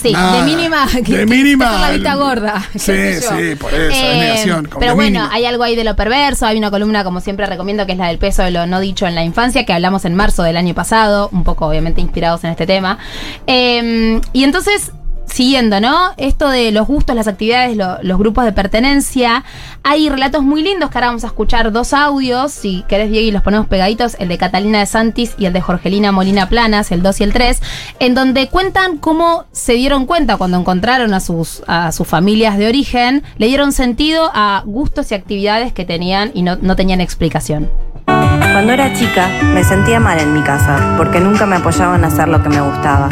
Sí, 0.00 0.12
nada, 0.12 0.36
de 0.38 0.42
mínima. 0.56 0.86
que- 1.04 1.16
de 1.18 1.26
mínima. 1.26 1.70
con 1.72 1.80
la 1.80 1.90
vista 1.90 2.14
gorda. 2.14 2.62
Sí, 2.74 2.92
sí, 3.20 3.54
por 3.58 3.72
eso, 3.74 3.90
es 3.90 3.94
Eh, 3.96 4.18
negación. 4.20 4.68
Pero 4.78 4.94
bueno, 4.94 5.20
mínima. 5.20 5.30
hay 5.34 5.44
algo 5.46 5.64
ahí 5.64 5.74
de 5.74 5.84
lo 5.84 5.96
perverso. 5.96 6.46
Hay 6.46 6.56
una 6.58 6.70
columna, 6.70 7.02
como 7.04 7.20
siempre 7.20 7.46
recomiendo, 7.46 7.84
que 7.86 7.92
es 7.92 7.98
la 7.98 8.06
del 8.08 8.18
peso 8.18 8.42
de 8.42 8.50
lo 8.52 8.66
no 8.66 8.78
dicho 8.80 9.06
en 9.06 9.14
la 9.14 9.24
infancia, 9.24 9.64
que 9.66 9.72
hablamos 9.72 10.04
en 10.04 10.14
marzo 10.14 10.42
del 10.42 10.56
año 10.56 10.74
pasado, 10.74 11.28
un 11.32 11.42
poco 11.44 11.66
obviamente 11.66 12.00
inspirados 12.00 12.44
en 12.44 12.50
este 12.50 12.66
tema. 12.66 12.98
Eh, 13.46 14.20
y 14.32 14.44
entonces. 14.44 14.92
Siguiendo, 15.30 15.80
¿no? 15.80 16.12
Esto 16.16 16.48
de 16.48 16.72
los 16.72 16.86
gustos, 16.86 17.14
las 17.14 17.28
actividades, 17.28 17.76
lo- 17.76 17.98
los 18.02 18.18
grupos 18.18 18.44
de 18.44 18.52
pertenencia. 18.52 19.44
Hay 19.84 20.08
relatos 20.08 20.42
muy 20.42 20.62
lindos 20.62 20.90
que 20.90 20.98
ahora 20.98 21.08
vamos 21.08 21.24
a 21.24 21.28
escuchar 21.28 21.70
dos 21.70 21.92
audios. 21.92 22.50
Si 22.52 22.82
querés, 22.88 23.10
Diego, 23.10 23.28
y 23.28 23.30
los 23.30 23.42
ponemos 23.42 23.66
pegaditos: 23.66 24.16
el 24.18 24.28
de 24.28 24.38
Catalina 24.38 24.78
de 24.80 24.86
Santis 24.86 25.34
y 25.38 25.46
el 25.46 25.52
de 25.52 25.60
Jorgelina 25.60 26.12
Molina 26.12 26.48
Planas, 26.48 26.90
el 26.92 27.02
2 27.02 27.20
y 27.20 27.24
el 27.24 27.32
3, 27.32 27.60
en 28.00 28.14
donde 28.14 28.48
cuentan 28.48 28.96
cómo 28.96 29.44
se 29.52 29.74
dieron 29.74 30.06
cuenta 30.06 30.36
cuando 30.38 30.58
encontraron 30.58 31.12
a 31.14 31.20
sus, 31.20 31.62
a 31.66 31.92
sus 31.92 32.08
familias 32.08 32.56
de 32.58 32.66
origen, 32.66 33.22
le 33.36 33.46
dieron 33.46 33.72
sentido 33.72 34.30
a 34.34 34.62
gustos 34.64 35.12
y 35.12 35.14
actividades 35.14 35.72
que 35.72 35.84
tenían 35.84 36.30
y 36.34 36.42
no, 36.42 36.56
no 36.60 36.74
tenían 36.74 37.00
explicación. 37.00 37.70
Cuando 38.06 38.72
era 38.72 38.92
chica 38.94 39.28
me 39.54 39.62
sentía 39.62 40.00
mal 40.00 40.18
en 40.18 40.32
mi 40.32 40.42
casa 40.42 40.94
porque 40.96 41.20
nunca 41.20 41.46
me 41.46 41.56
apoyaban 41.56 42.02
a 42.02 42.08
hacer 42.08 42.28
lo 42.28 42.42
que 42.42 42.48
me 42.48 42.60
gustaba. 42.60 43.08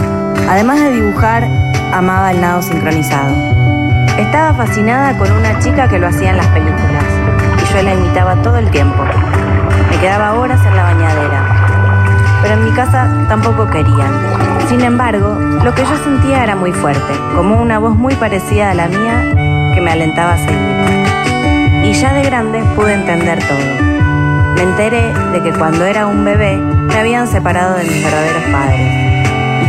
Además 0.48 0.80
de 0.80 0.92
dibujar, 0.92 1.46
amaba 1.96 2.30
el 2.30 2.40
nado 2.40 2.60
sincronizado. 2.60 3.34
Estaba 4.18 4.52
fascinada 4.54 5.16
con 5.16 5.30
una 5.32 5.58
chica 5.58 5.88
que 5.88 5.98
lo 5.98 6.08
hacía 6.08 6.30
en 6.30 6.36
las 6.36 6.46
películas 6.48 7.04
y 7.62 7.72
yo 7.72 7.82
la 7.82 7.94
imitaba 7.94 8.36
todo 8.42 8.58
el 8.58 8.70
tiempo. 8.70 9.02
Me 9.90 9.98
quedaba 9.98 10.34
horas 10.34 10.60
en 10.66 10.76
la 10.76 10.82
bañadera. 10.82 12.40
Pero 12.42 12.54
en 12.54 12.64
mi 12.64 12.70
casa 12.72 13.08
tampoco 13.28 13.66
querían. 13.68 14.12
Sin 14.68 14.82
embargo, 14.82 15.38
lo 15.64 15.74
que 15.74 15.82
yo 15.82 15.96
sentía 16.04 16.42
era 16.42 16.54
muy 16.54 16.72
fuerte, 16.72 17.14
como 17.34 17.60
una 17.60 17.78
voz 17.78 17.96
muy 17.96 18.14
parecida 18.14 18.72
a 18.72 18.74
la 18.74 18.88
mía 18.88 19.22
que 19.74 19.80
me 19.80 19.90
alentaba 19.90 20.34
a 20.34 20.38
seguir. 20.38 21.84
Y 21.84 21.92
ya 21.94 22.12
de 22.12 22.22
grande 22.22 22.62
pude 22.74 22.92
entender 22.92 23.38
todo. 23.38 23.86
Me 24.54 24.62
enteré 24.62 25.14
de 25.32 25.42
que 25.42 25.52
cuando 25.52 25.86
era 25.86 26.06
un 26.06 26.24
bebé 26.24 26.56
me 26.56 26.98
habían 26.98 27.26
separado 27.26 27.74
de 27.76 27.84
mis 27.84 28.04
verdaderos 28.04 28.42
padres 28.52 29.15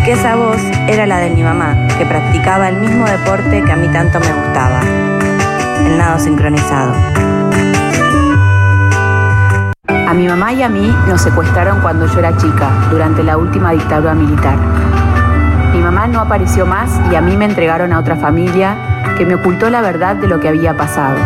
que 0.08 0.14
esa 0.14 0.38
voz 0.38 0.62
era 0.88 1.06
la 1.06 1.18
de 1.18 1.30
mi 1.30 1.44
mamá, 1.44 1.76
que 1.98 2.06
practicaba 2.06 2.70
el 2.70 2.78
mismo 2.78 3.06
deporte 3.06 3.62
que 3.62 3.72
a 3.74 3.76
mí 3.76 3.90
tanto 3.90 4.22
me 4.22 4.32
gustaba, 4.32 4.80
el 5.86 5.98
nado 5.98 6.18
sincronizado. 6.18 6.94
A 9.90 10.14
mi 10.14 10.26
mamá 10.30 10.54
y 10.54 10.64
a 10.64 10.70
mí 10.70 10.96
nos 11.10 11.20
secuestraron 11.20 11.82
cuando 11.82 12.06
yo 12.06 12.20
era 12.20 12.38
chica, 12.38 12.70
durante 12.90 13.22
la 13.22 13.36
última 13.36 13.72
dictadura 13.72 14.14
militar. 14.14 14.56
Mi 15.74 15.82
mamá 15.82 16.08
no 16.08 16.22
apareció 16.22 16.66
más 16.66 16.90
y 17.12 17.16
a 17.16 17.20
mí 17.20 17.36
me 17.36 17.44
entregaron 17.44 17.92
a 17.92 18.00
otra 18.00 18.16
familia 18.16 18.78
que 19.18 19.26
me 19.26 19.36
ocultó 19.36 19.70
la 19.70 19.82
verdad 19.82 20.16
de 20.16 20.30
lo 20.30 20.40
que 20.40 20.48
había 20.48 20.78
pasado. 20.78 21.18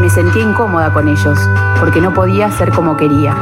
Me 0.00 0.10
sentía 0.10 0.42
incómoda 0.42 0.92
con 0.92 1.06
ellos, 1.06 1.38
porque 1.78 2.00
no 2.00 2.12
podía 2.12 2.50
ser 2.50 2.72
como 2.72 2.96
quería. 2.96 3.36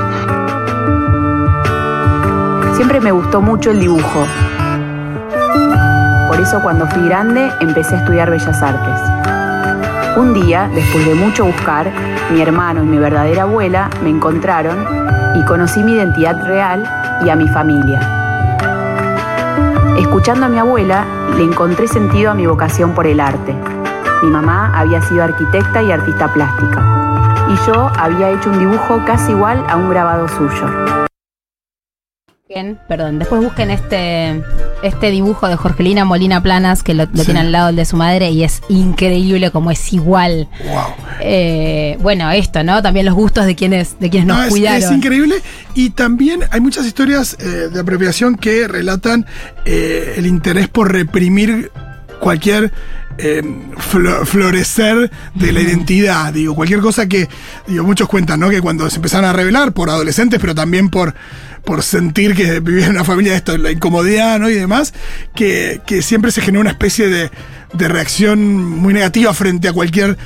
Siempre 2.77 3.01
me 3.01 3.11
gustó 3.11 3.41
mucho 3.41 3.71
el 3.71 3.81
dibujo. 3.81 4.27
Por 6.29 6.39
eso 6.39 6.61
cuando 6.61 6.87
fui 6.87 7.09
grande 7.09 7.51
empecé 7.61 7.95
a 7.95 7.99
estudiar 8.01 8.31
Bellas 8.31 8.63
Artes. 8.63 9.01
Un 10.19 10.35
día, 10.35 10.69
después 10.75 11.07
de 11.07 11.15
mucho 11.15 11.47
buscar, 11.47 11.91
mi 12.31 12.43
hermano 12.43 12.83
y 12.83 12.87
mi 12.87 12.99
verdadera 12.99 13.45
abuela 13.45 13.89
me 14.03 14.11
encontraron 14.11 14.77
y 15.37 15.43
conocí 15.47 15.83
mi 15.83 15.95
identidad 15.95 16.45
real 16.45 16.85
y 17.25 17.31
a 17.31 17.37
mi 17.37 17.49
familia. 17.49 18.01
Escuchando 19.99 20.45
a 20.45 20.49
mi 20.51 20.59
abuela, 20.59 21.07
le 21.35 21.45
encontré 21.45 21.89
sentido 21.89 22.31
a 22.31 22.35
mi 22.35 22.47
vocación 22.47 22.93
por 22.93 23.07
el 23.07 23.21
arte. 23.21 23.57
Mi 24.23 24.29
mamá 24.29 24.79
había 24.79 25.01
sido 25.01 25.25
arquitecta 25.25 25.83
y 25.83 25.93
artista 25.93 26.29
plástica, 26.29 26.83
y 27.49 27.57
yo 27.67 27.91
había 27.99 28.29
hecho 28.29 28.51
un 28.51 28.59
dibujo 28.59 29.03
casi 29.07 29.33
igual 29.33 29.65
a 29.67 29.77
un 29.77 29.89
grabado 29.89 30.29
suyo. 30.29 31.06
Perdón, 32.89 33.19
después 33.19 33.43
busquen 33.43 33.73
este, 33.73 34.41
este 34.85 35.11
dibujo 35.11 35.49
de 35.49 35.57
Jorgelina 35.57 36.05
Molina 36.05 36.41
Planas, 36.41 36.85
que 36.85 36.95
lo, 36.95 37.07
lo 37.13 37.25
tiene 37.25 37.41
al 37.41 37.51
lado 37.51 37.71
el 37.71 37.77
de 37.77 37.85
su 37.85 37.97
madre, 37.97 38.31
y 38.31 38.45
es 38.45 38.63
increíble 38.69 39.51
como 39.51 39.73
es 39.73 39.93
igual. 39.93 40.49
Wow. 40.65 40.95
Eh, 41.21 41.99
bueno, 42.01 42.31
esto, 42.31 42.63
¿no? 42.63 42.81
También 42.83 43.05
los 43.05 43.17
gustos 43.17 43.47
de 43.47 43.57
quienes, 43.57 43.99
de 43.99 44.11
quienes 44.11 44.29
No, 44.29 44.37
nos 44.37 44.45
es, 44.45 44.51
cuidaron. 44.53 44.81
es 44.81 44.91
increíble. 44.93 45.35
Y 45.75 45.91
también 45.91 46.45
hay 46.53 46.61
muchas 46.61 46.87
historias 46.87 47.37
eh, 47.41 47.69
de 47.73 47.81
apropiación 47.81 48.37
que 48.37 48.69
relatan 48.69 49.27
eh, 49.65 50.15
el 50.17 50.27
interés 50.27 50.69
por 50.69 50.93
reprimir 50.93 51.73
cualquier 52.21 52.71
eh, 53.19 53.43
flo- 53.91 54.25
florecer 54.27 55.11
de 55.35 55.53
la 55.53 55.61
identidad. 55.61 56.33
Digo, 56.33 56.55
cualquier 56.55 56.81
cosa 56.81 57.07
que, 57.07 57.29
digo, 57.67 57.85
muchos 57.85 58.09
cuentan, 58.09 58.41
¿no? 58.41 58.51
Que 58.51 58.61
cuando 58.61 58.89
se 58.91 58.97
empezaron 58.97 59.29
a 59.29 59.33
revelar 59.33 59.73
por 59.73 59.91
adolescentes, 59.91 60.39
pero 60.41 60.55
también 60.55 60.89
por, 60.91 61.15
por 61.65 61.83
sentir 61.83 62.35
que 62.35 62.61
vivían 62.61 62.91
en 62.91 62.97
una 62.97 63.05
familia 63.05 63.33
de 63.33 63.39
esto, 63.39 63.57
la 63.59 63.71
incomodidad, 63.71 64.39
¿no? 64.39 64.49
Y 64.51 64.55
demás, 64.55 64.95
que, 65.35 65.81
que 65.87 66.03
siempre 66.03 66.31
se 66.31 66.41
genera 66.43 66.61
una 66.61 66.71
especie 66.71 67.09
de, 67.09 67.31
de 67.73 67.89
reacción 67.89 68.65
muy 68.65 68.93
negativa 68.95 69.33
frente 69.35 69.69
a 69.69 69.73
cualquier, 69.73 70.17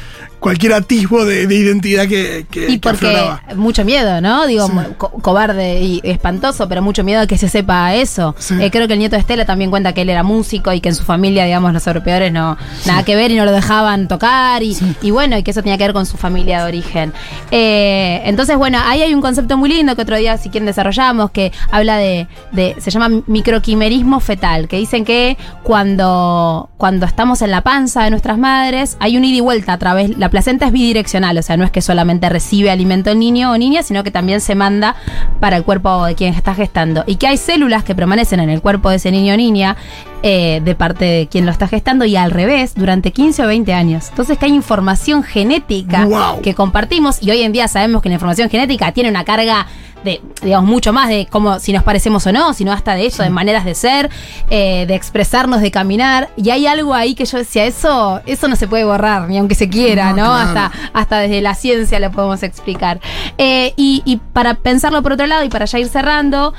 cualquier 0.40 0.72
atisbo 0.72 1.24
de, 1.24 1.46
de 1.46 1.54
identidad 1.54 2.08
que, 2.08 2.46
que, 2.50 2.64
Y 2.70 2.78
que 2.78 2.88
porque 2.90 3.06
afloraba. 3.06 3.42
mucho 3.56 3.84
miedo, 3.84 4.20
¿no? 4.20 4.46
Digo, 4.46 4.66
Sí. 4.66 4.72
mo- 4.72 4.84
co- 4.98 5.10
cobarde 5.22 5.80
y 5.82 6.00
espantoso, 6.02 6.68
pero 6.68 6.82
mucho 6.82 7.04
miedo 7.04 7.20
a 7.20 7.26
que 7.26 7.38
se 7.38 7.48
sepa 7.48 7.94
eso. 7.94 8.34
Sí. 8.38 8.54
Eh, 8.60 8.70
creo 8.70 8.86
que 8.88 8.94
el 8.94 8.98
nieto 8.98 9.16
de 9.16 9.20
Estela 9.20 9.44
también 9.44 9.70
cuenta 9.70 9.92
que 9.92 10.02
él 10.02 10.10
era 10.10 10.22
músico 10.22 10.72
y 10.72 10.80
que 10.80 10.88
en 10.88 10.94
su 10.94 11.04
familia, 11.04 11.44
digamos, 11.44 11.72
los 11.72 11.86
europeos 11.86 12.32
no 12.32 12.56
nada 12.86 13.02
que 13.04 13.14
ver 13.16 13.30
y 13.30 13.36
no 13.36 13.44
lo 13.44 13.52
dejaban 13.52 14.08
tocar 14.08 14.62
y, 14.62 14.76
y 15.02 15.10
bueno, 15.10 15.36
y 15.38 15.42
que 15.42 15.50
eso 15.52 15.62
tenía 15.62 15.76
que 15.78 15.84
ver 15.84 15.92
con 15.92 16.06
su 16.06 16.16
familia 16.16 16.60
de 16.60 16.64
origen. 16.64 17.12
Eh, 17.50 18.22
entonces, 18.24 18.56
bueno, 18.56 18.78
ahí 18.84 19.02
hay 19.02 19.14
un 19.14 19.20
concepto 19.20 19.56
muy 19.56 19.68
lindo 19.68 19.94
que 19.94 20.02
otro 20.02 20.16
día, 20.16 20.36
si 20.38 20.48
quieren, 20.48 20.66
desarrollamos, 20.66 21.30
que 21.30 21.52
habla 21.70 21.98
de, 21.98 22.26
de 22.52 22.76
se 22.80 22.90
llama 22.90 23.22
microquimerismo 23.26 24.20
fetal, 24.20 24.68
que 24.68 24.76
dicen 24.78 25.04
que 25.04 25.36
cuando, 25.62 26.70
cuando 26.76 27.06
estamos 27.06 27.42
en 27.42 27.50
la 27.50 27.62
panza 27.62 28.04
de 28.04 28.10
nuestras 28.10 28.38
madres, 28.38 28.96
hay 29.00 29.16
un 29.16 29.24
ida 29.24 29.38
y 29.38 29.40
vuelta 29.40 29.72
a 29.72 29.78
través, 29.78 30.16
la 30.16 30.29
placenta 30.30 30.66
es 30.66 30.72
bidireccional, 30.72 31.36
o 31.36 31.42
sea, 31.42 31.56
no 31.56 31.64
es 31.64 31.70
que 31.70 31.82
solamente 31.82 32.28
recibe 32.28 32.70
alimento 32.70 33.10
el 33.10 33.18
niño 33.18 33.50
o 33.52 33.58
niña, 33.58 33.82
sino 33.82 34.02
que 34.04 34.10
también 34.10 34.40
se 34.40 34.54
manda 34.54 34.96
para 35.40 35.56
el 35.56 35.64
cuerpo 35.64 36.04
de 36.06 36.14
quien 36.14 36.32
está 36.34 36.54
gestando. 36.54 37.04
Y 37.06 37.16
que 37.16 37.26
hay 37.26 37.36
células 37.36 37.84
que 37.84 37.94
permanecen 37.94 38.40
en 38.40 38.50
el 38.50 38.60
cuerpo 38.62 38.90
de 38.90 38.96
ese 38.96 39.10
niño 39.10 39.34
o 39.34 39.36
niña 39.36 39.76
eh, 40.22 40.60
de 40.64 40.74
parte 40.74 41.04
de 41.04 41.26
quien 41.28 41.46
lo 41.46 41.52
está 41.52 41.66
gestando 41.66 42.04
y 42.04 42.16
al 42.16 42.30
revés 42.30 42.74
durante 42.74 43.10
15 43.12 43.44
o 43.44 43.46
20 43.46 43.72
años. 43.72 44.08
Entonces 44.10 44.38
que 44.38 44.46
hay 44.46 44.52
información 44.54 45.22
genética 45.22 46.04
Wow. 46.06 46.42
que 46.42 46.54
compartimos 46.54 47.22
y 47.22 47.30
hoy 47.30 47.42
en 47.42 47.52
día 47.52 47.68
sabemos 47.68 48.02
que 48.02 48.08
la 48.08 48.14
información 48.14 48.48
genética 48.50 48.92
tiene 48.92 49.10
una 49.10 49.24
carga 49.24 49.66
de, 50.04 50.20
digamos, 50.42 50.68
mucho 50.70 50.92
más 50.92 51.08
de 51.08 51.26
cómo 51.30 51.58
si 51.58 51.72
nos 51.72 51.82
parecemos 51.82 52.26
o 52.26 52.32
no, 52.32 52.54
sino 52.54 52.72
hasta 52.72 52.94
de 52.94 53.06
eso, 53.06 53.22
de 53.22 53.30
maneras 53.30 53.64
de 53.64 53.74
ser, 53.74 54.10
eh, 54.48 54.84
de 54.86 54.94
expresarnos, 54.94 55.60
de 55.60 55.70
caminar. 55.70 56.30
Y 56.36 56.50
hay 56.50 56.66
algo 56.66 56.94
ahí 56.94 57.14
que 57.14 57.24
yo 57.24 57.38
decía, 57.38 57.64
eso, 57.64 58.20
eso 58.26 58.48
no 58.48 58.56
se 58.56 58.66
puede 58.68 58.84
borrar, 58.84 59.28
ni 59.28 59.38
aunque 59.38 59.54
se 59.54 59.68
quiera, 59.68 60.12
No, 60.12 60.16
¿no? 60.16 60.22
claro. 60.24 60.60
Hasta, 60.60 60.72
hasta 60.92 61.18
desde 61.18 61.40
la 61.40 61.54
ciencia 61.54 62.00
lo 62.00 62.10
podemos 62.10 62.42
explicar. 62.42 63.00
Eh, 63.38 63.74
y, 63.76 64.02
y 64.04 64.16
para 64.16 64.54
pensarlo 64.54 65.02
por 65.02 65.12
otro 65.12 65.26
lado 65.26 65.44
y 65.44 65.48
para 65.48 65.66
ya 65.66 65.78
ir 65.78 65.88
cerrando, 65.88 66.54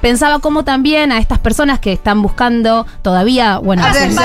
pensaba 0.00 0.38
cómo 0.38 0.64
también 0.64 1.12
a 1.12 1.18
estas 1.18 1.38
personas 1.38 1.78
que 1.80 1.92
están 1.92 2.22
buscando 2.22 2.86
todavía, 3.02 3.58
bueno, 3.58 3.84
a 3.84 3.92
sus, 3.94 4.16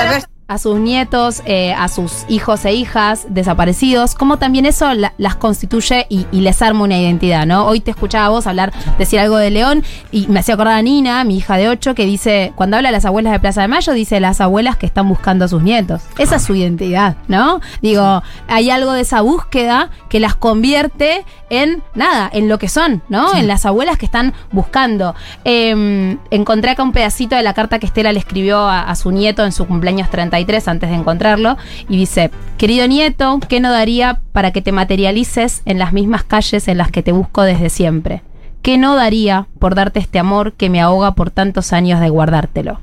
a 0.50 0.58
sus 0.58 0.80
nietos, 0.80 1.42
eh, 1.46 1.72
a 1.72 1.86
sus 1.86 2.24
hijos 2.28 2.64
e 2.64 2.72
hijas 2.74 3.24
desaparecidos, 3.28 4.16
cómo 4.16 4.36
también 4.36 4.66
eso 4.66 4.92
la- 4.94 5.12
las 5.16 5.36
constituye 5.36 6.06
y, 6.08 6.26
y 6.32 6.40
les 6.40 6.60
arma 6.60 6.82
una 6.82 6.98
identidad, 6.98 7.46
¿no? 7.46 7.66
Hoy 7.66 7.78
te 7.78 7.92
escuchaba 7.92 8.26
a 8.26 8.28
vos 8.30 8.48
hablar, 8.48 8.72
decir 8.98 9.20
algo 9.20 9.36
de 9.36 9.50
León 9.50 9.84
y 10.10 10.26
me 10.26 10.40
hacía 10.40 10.54
acordar 10.54 10.74
a 10.74 10.82
Nina, 10.82 11.22
mi 11.22 11.36
hija 11.36 11.56
de 11.56 11.68
8, 11.68 11.94
que 11.94 12.04
dice, 12.04 12.52
cuando 12.56 12.76
habla 12.76 12.88
de 12.88 12.94
las 12.94 13.04
abuelas 13.04 13.32
de 13.32 13.38
Plaza 13.38 13.62
de 13.62 13.68
Mayo, 13.68 13.92
dice 13.92 14.18
las 14.18 14.40
abuelas 14.40 14.76
que 14.76 14.86
están 14.86 15.08
buscando 15.08 15.44
a 15.44 15.48
sus 15.48 15.62
nietos. 15.62 16.02
Esa 16.18 16.36
es 16.36 16.42
su 16.42 16.56
identidad, 16.56 17.14
¿no? 17.28 17.60
Digo, 17.80 18.22
hay 18.48 18.70
algo 18.70 18.92
de 18.92 19.02
esa 19.02 19.20
búsqueda 19.20 19.90
que 20.08 20.18
las 20.18 20.34
convierte 20.34 21.24
en 21.48 21.80
nada, 21.94 22.28
en 22.32 22.48
lo 22.48 22.58
que 22.58 22.68
son, 22.68 23.02
¿no? 23.08 23.36
En 23.36 23.46
las 23.46 23.66
abuelas 23.66 23.98
que 23.98 24.06
están 24.06 24.34
buscando. 24.50 25.14
Eh, 25.44 26.16
encontré 26.30 26.72
acá 26.72 26.82
un 26.82 26.90
pedacito 26.92 27.36
de 27.36 27.42
la 27.44 27.54
carta 27.54 27.78
que 27.78 27.86
Estela 27.86 28.12
le 28.12 28.18
escribió 28.18 28.58
a, 28.58 28.82
a 28.82 28.94
su 28.96 29.12
nieto 29.12 29.44
en 29.44 29.52
su 29.52 29.66
cumpleaños 29.66 30.10
33 30.44 30.68
antes 30.68 30.90
de 30.90 30.96
encontrarlo 30.96 31.56
y 31.88 31.96
dice, 31.96 32.30
querido 32.56 32.86
nieto, 32.86 33.40
¿qué 33.48 33.60
no 33.60 33.70
daría 33.70 34.20
para 34.32 34.52
que 34.52 34.62
te 34.62 34.72
materialices 34.72 35.62
en 35.64 35.78
las 35.78 35.92
mismas 35.92 36.24
calles 36.24 36.68
en 36.68 36.78
las 36.78 36.90
que 36.90 37.02
te 37.02 37.12
busco 37.12 37.42
desde 37.42 37.70
siempre? 37.70 38.22
¿Qué 38.62 38.76
no 38.76 38.94
daría 38.94 39.46
por 39.58 39.74
darte 39.74 40.00
este 40.00 40.18
amor 40.18 40.52
que 40.52 40.68
me 40.68 40.80
ahoga 40.80 41.14
por 41.14 41.30
tantos 41.30 41.72
años 41.72 42.00
de 42.00 42.10
guardártelo? 42.10 42.78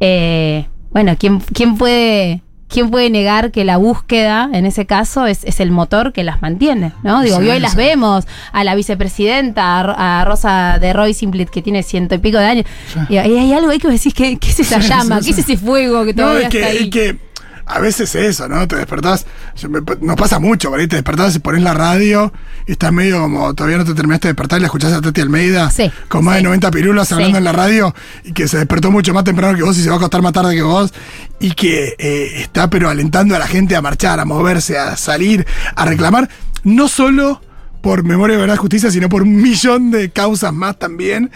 Eh, 0.00 0.66
bueno, 0.90 1.14
¿quién, 1.18 1.40
quién 1.40 1.76
puede 1.76 2.42
¿quién 2.72 2.90
puede 2.90 3.10
negar 3.10 3.52
que 3.52 3.64
la 3.64 3.76
búsqueda, 3.76 4.48
en 4.52 4.66
ese 4.66 4.86
caso, 4.86 5.26
es, 5.26 5.44
es 5.44 5.60
el 5.60 5.70
motor 5.70 6.12
que 6.12 6.24
las 6.24 6.40
mantiene? 6.42 6.92
¿no? 7.02 7.20
Digo, 7.22 7.38
Sí, 7.38 7.44
y 7.46 7.50
hoy 7.50 7.60
las 7.60 7.72
sí. 7.72 7.76
vemos, 7.76 8.26
a 8.52 8.64
la 8.64 8.74
vicepresidenta, 8.74 9.78
a, 9.78 9.82
Ro- 9.82 9.94
a 9.96 10.24
Rosa 10.24 10.78
de 10.80 10.92
Roy 10.92 11.14
Simplit, 11.14 11.50
que 11.50 11.62
tiene 11.62 11.82
ciento 11.82 12.14
y 12.14 12.18
pico 12.18 12.38
de 12.38 12.44
años. 12.46 12.66
Y 13.08 13.16
hay, 13.18 13.52
algo 13.52 13.70
ahí 13.70 13.78
que 13.78 13.86
vos 13.88 13.94
decís, 13.96 14.14
¿qué, 14.14 14.38
qué 14.38 14.48
es 14.48 14.60
esa 14.60 14.78
llama? 14.78 15.20
¿Qué 15.20 15.30
es 15.30 15.38
ese 15.38 15.56
fuego 15.56 16.04
que 16.04 16.14
No, 16.14 16.22
todavía 16.24 16.42
es 16.44 16.48
que, 16.50 16.58
está 16.60 16.70
ahí? 16.70 16.84
es 16.84 16.90
que 16.90 17.16
a 17.66 17.78
veces 17.78 18.14
eso, 18.14 18.48
¿no? 18.48 18.66
Te 18.68 18.76
despertás, 18.76 19.26
me- 19.68 19.80
nos 20.00 20.16
pasa 20.16 20.38
mucho, 20.38 20.74
ahí 20.74 20.86
te 20.88 20.96
despertás 20.96 21.34
y 21.36 21.38
pones 21.38 21.62
la 21.62 21.74
radio 21.74 22.32
y 22.66 22.72
estás 22.72 22.92
medio 22.92 23.20
como, 23.20 23.54
todavía 23.54 23.78
no 23.78 23.84
te 23.84 23.94
terminaste 23.94 24.28
de 24.28 24.32
despertar 24.34 24.58
y 24.58 24.62
la 24.62 24.66
escuchás 24.66 24.92
a 24.92 25.00
Tati 25.00 25.20
Almeida 25.20 25.70
Sí, 25.70 25.90
con 26.08 26.24
más 26.24 26.34
sí. 26.34 26.38
de 26.38 26.44
90 26.44 26.70
pirulas 26.70 27.08
Sí. 27.08 27.14
hablando 27.14 27.38
en 27.38 27.44
la 27.44 27.52
radio 27.52 27.94
y 28.24 28.32
que 28.32 28.48
se 28.48 28.58
despertó 28.58 28.90
mucho 28.90 29.14
más 29.14 29.24
temprano 29.24 29.56
que 29.56 29.62
vos 29.62 29.76
y 29.78 29.82
se 29.82 29.88
va 29.88 29.94
a 29.94 29.98
acostar 29.98 30.22
más 30.22 30.32
tarde 30.32 30.54
que 30.54 30.62
vos 30.62 30.92
y 31.40 31.52
que 31.52 31.94
eh, 31.98 32.40
está 32.42 32.68
pero 32.70 32.88
alentando 32.88 33.34
a 33.36 33.38
la 33.38 33.46
gente 33.46 33.76
a 33.76 33.82
marchar, 33.82 34.20
a 34.20 34.24
moverse, 34.24 34.78
a 34.78 34.96
salir, 34.96 35.46
a 35.76 35.84
reclamar, 35.84 36.28
no 36.64 36.88
solo 36.88 37.40
por 37.80 38.04
memoria, 38.04 38.38
verdad, 38.38 38.56
justicia, 38.58 38.92
sino 38.92 39.08
por 39.08 39.22
un 39.22 39.34
millón 39.42 39.90
de 39.90 40.10
causas 40.10 40.52
más 40.52 40.78
también. 40.78 41.32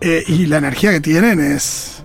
Eh, 0.00 0.24
y 0.28 0.46
la 0.46 0.56
energía 0.56 0.92
que 0.92 1.00
tienen 1.02 1.38
es, 1.40 2.04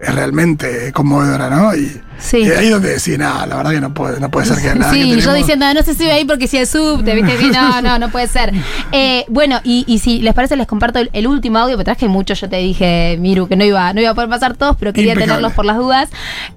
es 0.00 0.14
realmente 0.14 0.92
conmovedora, 0.92 1.50
¿no? 1.50 1.76
Y, 1.76 2.00
Sí. 2.18 2.38
y 2.38 2.50
ahí 2.50 2.68
donde 2.68 2.90
decís, 2.90 3.18
nada, 3.18 3.46
la 3.46 3.56
verdad 3.56 3.70
que 3.72 3.80
no 3.80 3.92
puede, 3.94 4.20
no 4.20 4.30
puede 4.30 4.46
ser 4.46 4.58
que 4.62 4.78
nada. 4.78 4.92
que 4.92 5.02
Sí, 5.02 5.20
yo 5.20 5.32
diciendo, 5.34 5.66
no 5.74 5.82
se 5.82 5.94
sube 5.94 6.12
ahí 6.12 6.24
porque 6.24 6.46
si 6.48 6.56
es 6.58 6.70
subte, 6.70 7.14
¿viste? 7.14 7.48
No, 7.52 7.82
no, 7.82 7.98
no 7.98 8.10
puede 8.10 8.26
ser. 8.28 8.52
Eh, 8.96 9.24
bueno, 9.28 9.60
y, 9.64 9.84
y 9.88 9.98
si 9.98 10.20
les 10.20 10.34
parece, 10.34 10.54
les 10.56 10.68
comparto 10.68 11.00
el, 11.00 11.10
el 11.12 11.26
último 11.26 11.58
audio, 11.58 11.74
porque 11.74 11.84
traje 11.86 12.06
mucho, 12.06 12.34
yo 12.34 12.48
te 12.48 12.56
dije, 12.58 13.16
Miru, 13.18 13.48
que 13.48 13.56
no 13.56 13.64
iba, 13.64 13.92
no 13.92 14.00
iba 14.00 14.10
a 14.10 14.14
poder 14.14 14.30
pasar 14.30 14.56
todos, 14.56 14.76
pero 14.78 14.92
quería 14.92 15.12
Impecable. 15.14 15.32
tenerlos 15.32 15.52
por 15.52 15.64
las 15.64 15.76
dudas. 15.78 16.10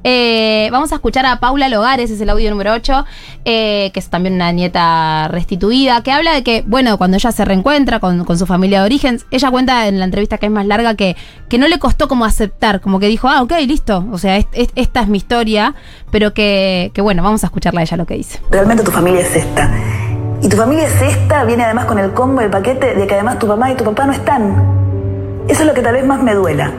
Eh, 0.04 0.70
vamos 0.72 0.92
a 0.92 0.96
escuchar 0.96 1.26
a 1.26 1.40
Paula 1.40 1.68
Logares, 1.70 2.12
es 2.12 2.22
el 2.22 2.30
audio 2.30 2.50
número 2.52 2.74
8, 2.74 3.06
eh, 3.46 3.90
que 3.94 4.00
es 4.00 4.10
también 4.10 4.36
una 4.36 4.52
nieta 4.52 5.28
restituida, 5.30 6.02
que 6.04 6.12
habla 6.12 6.34
de 6.34 6.44
que, 6.44 6.64
bueno, 6.68 6.98
cuando 6.98 7.18
ella 7.18 7.32
se 7.32 7.44
reencuentra 7.44 8.00
con, 8.00 8.24
con 8.24 8.38
su 8.38 8.46
familia 8.46 8.82
de 8.82 8.86
origen, 8.86 9.20
ella 9.32 9.50
cuenta 9.50 9.88
en 9.88 9.98
la 9.98 10.06
entrevista 10.06 10.38
que 10.38 10.46
es 10.46 10.52
más 10.52 10.66
larga 10.68 10.94
que, 10.96 11.16
que 11.50 11.58
no 11.58 11.68
le 11.68 11.80
costó 11.80 12.08
como 12.08 12.26
aceptar, 12.26 12.82
como 12.82 13.00
que 13.00 13.08
dijo, 13.08 13.30
ah, 13.30 13.42
ok, 13.42 13.54
listo, 13.66 14.06
o 14.12 14.18
sea, 14.20 14.38
es- 14.38 14.46
es- 14.54 14.70
esta 14.76 15.02
es 15.02 15.08
mi 15.08 15.18
historia, 15.18 15.47
pero 16.12 16.34
que, 16.34 16.92
que 16.94 17.02
bueno, 17.02 17.24
vamos 17.24 17.44
a 17.44 17.48
escucharla 17.48 17.80
a 17.82 17.84
ella 17.84 17.98
lo 17.98 18.06
que 18.06 18.16
dice. 18.16 18.40
Realmente 18.52 18.84
tu 18.84 18.92
familia 18.92 19.22
es 19.22 19.36
esta. 19.36 19.70
Y 20.42 20.50
tu 20.50 20.58
familia 20.58 20.86
es 20.86 21.02
esta, 21.02 21.44
viene 21.46 21.64
además 21.64 21.86
con 21.86 21.98
el 22.00 22.12
combo, 22.12 22.42
el 22.42 22.50
paquete 22.50 22.94
de 22.96 23.08
que 23.08 23.14
además 23.16 23.40
tu 23.40 23.48
mamá 23.48 23.72
y 23.72 23.76
tu 23.76 23.84
papá 23.84 24.06
no 24.06 24.14
están. 24.14 25.44
Eso 25.48 25.62
es 25.62 25.68
lo 25.68 25.74
que 25.74 25.82
tal 25.82 25.94
vez 25.94 26.06
más 26.06 26.22
me 26.22 26.34
duela. 26.36 26.72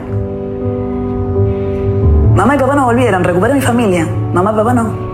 Mamá 2.35 2.55
y 2.55 2.59
papá 2.59 2.75
no 2.75 2.85
volvieron, 2.85 3.23
recuperé 3.23 3.53
mi 3.55 3.61
familia. 3.61 4.07
Mamá 4.33 4.51
y 4.53 4.55
papá 4.55 4.73
no. 4.73 5.09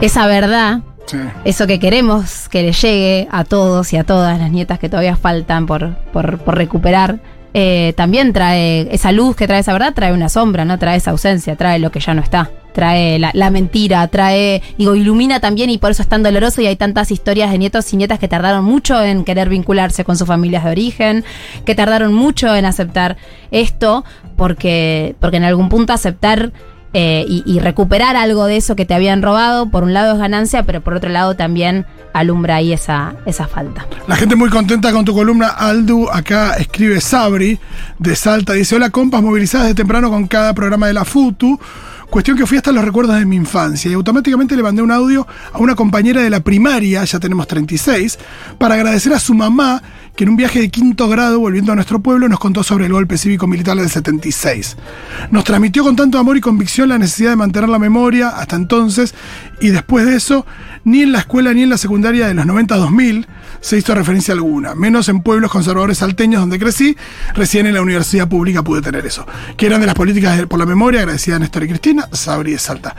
Esa 0.00 0.26
verdad, 0.26 0.80
Sí. 1.06 1.18
eso 1.44 1.66
que 1.66 1.78
queremos 1.78 2.48
que 2.48 2.62
le 2.62 2.72
llegue 2.72 3.28
a 3.30 3.44
todos 3.44 3.92
y 3.92 3.98
a 3.98 4.04
todas 4.04 4.38
las 4.38 4.50
nietas 4.50 4.78
que 4.78 4.88
todavía 4.88 5.16
faltan 5.16 5.66
por, 5.66 5.94
por, 6.12 6.38
por 6.38 6.56
recuperar, 6.56 7.18
eh, 7.56 7.92
también 7.96 8.32
trae 8.32 8.92
esa 8.92 9.12
luz 9.12 9.36
que 9.36 9.46
trae 9.46 9.60
esa 9.60 9.72
verdad, 9.72 9.94
trae 9.94 10.12
una 10.12 10.28
sombra, 10.28 10.64
¿no? 10.64 10.76
Trae 10.76 10.96
esa 10.96 11.12
ausencia, 11.12 11.54
trae 11.54 11.78
lo 11.78 11.92
que 11.92 12.00
ya 12.00 12.12
no 12.12 12.20
está. 12.20 12.50
Trae 12.72 13.20
la, 13.20 13.50
mentira, 13.50 14.08
trae, 14.08 14.60
digo, 14.76 14.96
ilumina 14.96 15.38
también 15.38 15.70
y 15.70 15.78
por 15.78 15.92
eso 15.92 16.02
es 16.02 16.08
tan 16.08 16.24
doloroso 16.24 16.60
y 16.60 16.66
hay 16.66 16.74
tantas 16.74 17.12
historias 17.12 17.52
de 17.52 17.58
nietos 17.58 17.92
y 17.92 17.96
nietas 17.96 18.18
que 18.18 18.26
tardaron 18.26 18.64
mucho 18.64 19.00
en 19.00 19.24
querer 19.24 19.48
vincularse 19.48 20.04
con 20.04 20.16
sus 20.16 20.26
familias 20.26 20.64
de 20.64 20.70
origen, 20.70 21.24
que 21.64 21.76
tardaron 21.76 22.12
mucho 22.12 22.56
en 22.56 22.64
aceptar 22.64 23.16
esto, 23.52 24.04
porque, 24.34 25.14
porque 25.20 25.36
en 25.36 25.44
algún 25.44 25.68
punto 25.68 25.92
aceptar 25.92 26.52
eh, 26.94 27.24
y, 27.28 27.42
y 27.44 27.58
recuperar 27.58 28.16
algo 28.16 28.46
de 28.46 28.56
eso 28.56 28.76
que 28.76 28.86
te 28.86 28.94
habían 28.94 29.20
robado, 29.20 29.68
por 29.68 29.82
un 29.82 29.92
lado 29.92 30.14
es 30.14 30.18
ganancia, 30.18 30.62
pero 30.62 30.80
por 30.80 30.94
otro 30.94 31.10
lado 31.10 31.34
también 31.34 31.86
alumbra 32.14 32.56
ahí 32.56 32.72
esa, 32.72 33.14
esa 33.26 33.46
falta. 33.46 33.86
La 34.06 34.16
gente 34.16 34.36
muy 34.36 34.48
contenta 34.48 34.92
con 34.92 35.04
tu 35.04 35.12
columna, 35.12 35.48
Aldu. 35.48 36.08
Acá 36.10 36.54
escribe 36.54 37.00
Sabri 37.00 37.58
de 37.98 38.16
Salta. 38.16 38.54
Dice: 38.54 38.76
Hola, 38.76 38.90
compas 38.90 39.22
movilizadas 39.22 39.66
de 39.66 39.74
temprano 39.74 40.08
con 40.08 40.26
cada 40.28 40.54
programa 40.54 40.86
de 40.86 40.94
la 40.94 41.04
FUTU. 41.04 41.58
Cuestión 42.14 42.36
que 42.36 42.46
fui 42.46 42.56
hasta 42.56 42.70
los 42.70 42.84
recuerdos 42.84 43.18
de 43.18 43.26
mi 43.26 43.34
infancia 43.34 43.90
y 43.90 43.94
automáticamente 43.94 44.54
le 44.54 44.62
mandé 44.62 44.82
un 44.82 44.92
audio 44.92 45.26
a 45.52 45.58
una 45.58 45.74
compañera 45.74 46.22
de 46.22 46.30
la 46.30 46.38
primaria, 46.38 47.02
ya 47.02 47.18
tenemos 47.18 47.48
36, 47.48 48.20
para 48.56 48.76
agradecer 48.76 49.12
a 49.14 49.18
su 49.18 49.34
mamá 49.34 49.82
que 50.14 50.22
en 50.22 50.30
un 50.30 50.36
viaje 50.36 50.60
de 50.60 50.68
quinto 50.68 51.08
grado 51.08 51.40
volviendo 51.40 51.72
a 51.72 51.74
nuestro 51.74 51.98
pueblo 51.98 52.28
nos 52.28 52.38
contó 52.38 52.62
sobre 52.62 52.86
el 52.86 52.92
golpe 52.92 53.18
cívico-militar 53.18 53.76
del 53.76 53.90
76. 53.90 54.76
Nos 55.32 55.42
transmitió 55.42 55.82
con 55.82 55.96
tanto 55.96 56.16
amor 56.16 56.36
y 56.36 56.40
convicción 56.40 56.88
la 56.88 56.98
necesidad 56.98 57.30
de 57.30 57.36
mantener 57.36 57.68
la 57.68 57.80
memoria 57.80 58.28
hasta 58.28 58.54
entonces 58.54 59.12
y 59.60 59.70
después 59.70 60.06
de 60.06 60.14
eso, 60.14 60.46
ni 60.84 61.02
en 61.02 61.10
la 61.10 61.18
escuela 61.18 61.52
ni 61.52 61.64
en 61.64 61.70
la 61.70 61.78
secundaria 61.78 62.28
de 62.28 62.34
los 62.34 62.46
90-2000 62.46 63.26
se 63.64 63.78
hizo 63.78 63.94
referencia 63.94 64.34
alguna, 64.34 64.74
menos 64.74 65.08
en 65.08 65.22
pueblos 65.22 65.50
conservadores 65.50 65.96
salteños 65.96 66.42
donde 66.42 66.58
crecí, 66.58 66.94
recién 67.32 67.66
en 67.66 67.72
la 67.72 67.80
universidad 67.80 68.28
pública 68.28 68.62
pude 68.62 68.82
tener 68.82 69.06
eso, 69.06 69.26
que 69.56 69.64
eran 69.64 69.80
de 69.80 69.86
las 69.86 69.94
políticas 69.94 70.44
por 70.48 70.58
la 70.58 70.66
memoria, 70.66 71.00
agradecida 71.00 71.36
a 71.36 71.38
Néstor 71.38 71.64
y 71.64 71.68
Cristina, 71.68 72.06
Sabri 72.12 72.52
de 72.52 72.58
Salta. 72.58 72.94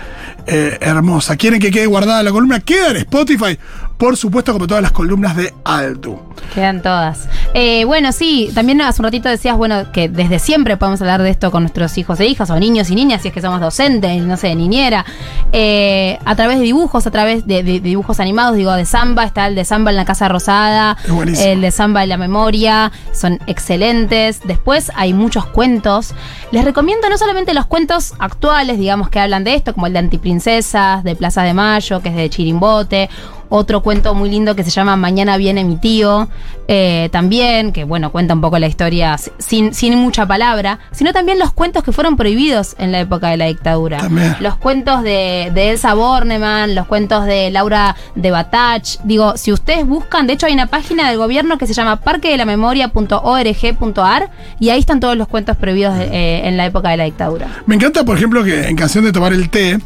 Eh, 0.47 0.75
hermosa. 0.82 1.36
¿Quieren 1.38 1.60
que 1.60 1.69
quede 1.69 1.86
guardada 1.86 2.23
la 2.23 2.32
columna? 2.32 2.62
Queda 2.62 2.89
en 2.89 2.97
Spotify, 2.97 3.60
por 3.97 4.17
supuesto, 4.17 4.51
como 4.53 4.67
todas 4.67 4.84
las 4.84 4.91
columnas 4.91 5.36
de 5.36 5.53
Altu. 5.63 6.19
Quedan 6.53 6.81
todas. 6.81 7.29
Eh, 7.53 7.86
bueno, 7.86 8.12
sí, 8.12 8.51
también 8.53 8.81
hace 8.81 9.01
un 9.01 9.05
ratito 9.05 9.29
decías, 9.29 9.55
bueno, 9.55 9.91
que 9.93 10.10
desde 10.10 10.39
siempre 10.39 10.75
podemos 10.77 11.01
hablar 11.01 11.21
de 11.21 11.29
esto 11.29 11.49
con 11.51 11.63
nuestros 11.63 11.97
hijos 11.97 12.19
e 12.19 12.25
hijas, 12.25 12.49
o 12.49 12.60
niños 12.60 12.89
y 12.89 12.95
niñas, 12.95 13.21
si 13.21 13.29
es 13.29 13.34
que 13.34 13.41
somos 13.41 13.62
docentes, 13.62 14.21
no 14.21 14.36
sé, 14.38 14.53
niñera, 14.55 15.05
eh, 15.53 16.19
a 16.25 16.36
través 16.36 16.58
de 16.60 16.65
dibujos, 16.65 17.08
a 17.08 17.12
través 17.12 17.47
de, 17.47 17.63
de- 17.63 17.79
de 17.79 17.79
dibujos 17.79 18.19
animados, 18.19 18.55
digo, 18.58 18.73
de 18.73 18.86
samba, 18.86 19.23
está 19.23 19.47
el 19.47 19.55
de 19.55 19.63
samba 19.65 19.91
en 19.91 19.97
la 19.97 20.05
Casa 20.05 20.27
Rosada, 20.27 20.97
el 21.39 21.62
de 21.62 21.71
samba 21.71 22.03
en 22.03 22.10
la 22.10 22.17
memoria, 22.17 22.91
son 23.13 23.39
excelentes. 23.47 24.41
Después 24.43 24.91
hay 24.95 25.13
muchos 25.13 25.45
cuentos. 25.45 26.13
Les 26.51 26.65
recomiendo 26.65 27.10
no 27.10 27.17
solamente 27.17 27.53
los 27.53 27.65
cuentos 27.65 28.13
actuales, 28.19 28.77
digamos, 28.77 29.10
que 29.10 29.19
hablan 29.19 29.43
de 29.45 29.55
esto, 29.55 29.73
como 29.73 29.88
el 29.88 29.93
de 29.93 29.99
Antiprincesas, 29.99 31.03
de 31.03 31.15
Plaza 31.15 31.43
de 31.43 31.53
Mayo, 31.53 32.01
que 32.01 32.10
es 32.10 32.15
de 32.15 32.29
Chirimbote, 32.29 33.10
otro 33.49 33.81
cuento 33.81 34.13
muy 34.15 34.29
lindo 34.29 34.55
que 34.55 34.63
se 34.63 34.69
llama 34.71 34.95
Mañana 34.95 35.38
viene 35.38 35.63
mi 35.63 35.77
tío, 35.77 36.27
eh, 36.67 37.10
también, 37.12 37.71
que 37.71 37.84
bueno, 37.84 38.12
cuenta 38.12 38.34
un 38.34 38.41
poco 38.41 38.58
la 38.60 38.67
historia 38.67 39.17
si- 39.17 39.31
sin, 39.39 39.73
sin 39.73 39.95
mucha 39.97 40.25
palabra, 40.25 40.79
sino 40.91 41.13
también 41.13 41.39
los 41.39 41.53
cuentos 41.53 41.84
que 41.84 41.91
fueron 41.91 42.17
prohibidos 42.17 42.75
en 42.79 42.91
la 42.91 42.99
época 42.99 43.29
de 43.29 43.38
la 43.38 43.45
dictadura. 43.45 43.99
También. 43.99 44.36
Los 44.39 44.55
cuentos 44.58 45.03
de, 45.03 45.51
de 45.53 45.71
Elsa 45.71 45.93
Bornemann, 45.93 46.75
los 46.75 46.88
cuentos 46.88 47.25
de 47.25 47.49
Laura 47.51 47.95
de 48.15 48.31
Batach. 48.31 48.97
Digo, 49.03 49.38
si 49.38 49.51
ustedes 49.51 49.86
buscan, 49.86 50.27
de 50.27 50.34
hecho 50.34 50.45
hay 50.47 50.53
una 50.53 50.67
página 50.67 51.10
del 51.10 51.17
gobierno 51.17 51.58
que 51.58 51.67
se 51.67 51.73
llama 51.73 51.97
parquedelamemoria.org.ar 52.01 54.31
y 54.60 54.69
ahí 54.69 54.79
están 54.79 54.99
todos 54.99 55.17
los 55.17 55.27
cuentos 55.27 55.58
prohibidos 55.58 55.95
eh, 55.99 56.41
en 56.45 56.58
la 56.58 56.65
época 56.65 56.89
de 56.89 56.97
la 56.97 57.03
dictadura. 57.05 57.47
Me 57.65 57.75
encanta, 57.75 58.03
por 58.03 58.17
ejemplo, 58.17 58.43
que 58.43 58.67
en 58.67 58.75
Canción 58.75 59.03
de 59.03 59.12
Tomar 59.12 59.34
el 59.34 59.49
Té, 59.49 59.79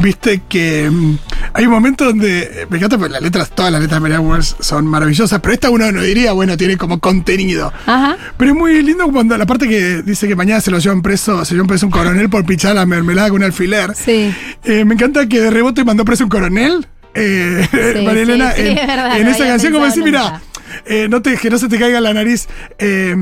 viste 0.00 0.42
que 0.48 0.88
mm, 0.90 1.18
hay 1.54 1.64
un 1.66 1.72
momento 1.72 2.04
donde. 2.04 2.66
Me 2.70 2.78
encanta 2.78 2.98
las 3.08 3.22
letras, 3.22 3.50
todas 3.50 3.72
las 3.72 3.80
letras 3.80 3.96
de 3.98 4.00
María 4.00 4.20
Wells 4.20 4.56
son 4.60 4.86
maravillosas, 4.86 5.40
pero 5.40 5.54
esta 5.54 5.70
uno 5.70 5.90
no 5.92 6.02
diría, 6.02 6.32
bueno, 6.32 6.56
tiene 6.56 6.76
como 6.76 7.00
contenido. 7.00 7.72
Ajá. 7.86 8.16
Pero 8.36 8.50
es 8.52 8.56
muy 8.56 8.82
lindo 8.82 9.10
cuando 9.12 9.36
la 9.38 9.46
parte 9.46 9.68
que 9.68 10.02
dice 10.02 10.28
que 10.28 10.36
mañana 10.36 10.60
se 10.60 10.70
lo 10.70 10.78
llevan 10.78 11.02
preso, 11.02 11.44
se 11.44 11.54
llevan 11.54 11.66
preso 11.66 11.86
un 11.86 11.92
coronel 11.92 12.28
por 12.28 12.44
pichar 12.44 12.74
la 12.74 12.86
mermelada 12.86 13.28
con 13.28 13.38
un 13.38 13.44
alfiler. 13.44 13.94
Sí. 13.94 14.34
Eh, 14.64 14.84
me 14.84 14.94
encanta 14.94 15.26
que 15.26 15.40
de 15.40 15.50
rebote 15.50 15.84
mandó 15.84 16.04
preso 16.04 16.24
un 16.24 16.30
coronel. 16.30 16.86
Eh, 17.14 17.66
Sí, 17.70 17.76
María 18.04 18.22
Elena, 18.22 18.52
sí, 18.52 18.62
en, 18.62 18.78
es 18.78 18.86
verdad, 18.86 19.18
en 19.18 19.24
no 19.24 19.30
esa 19.30 19.46
canción, 19.46 19.72
como 19.72 19.84
decir, 19.84 20.04
mira, 20.04 20.40
eh, 20.86 21.08
no 21.08 21.22
te, 21.22 21.36
que 21.36 21.50
no 21.50 21.58
se 21.58 21.68
te 21.68 21.78
caiga 21.78 22.00
la 22.00 22.14
nariz 22.14 22.48
eh, 22.78 23.16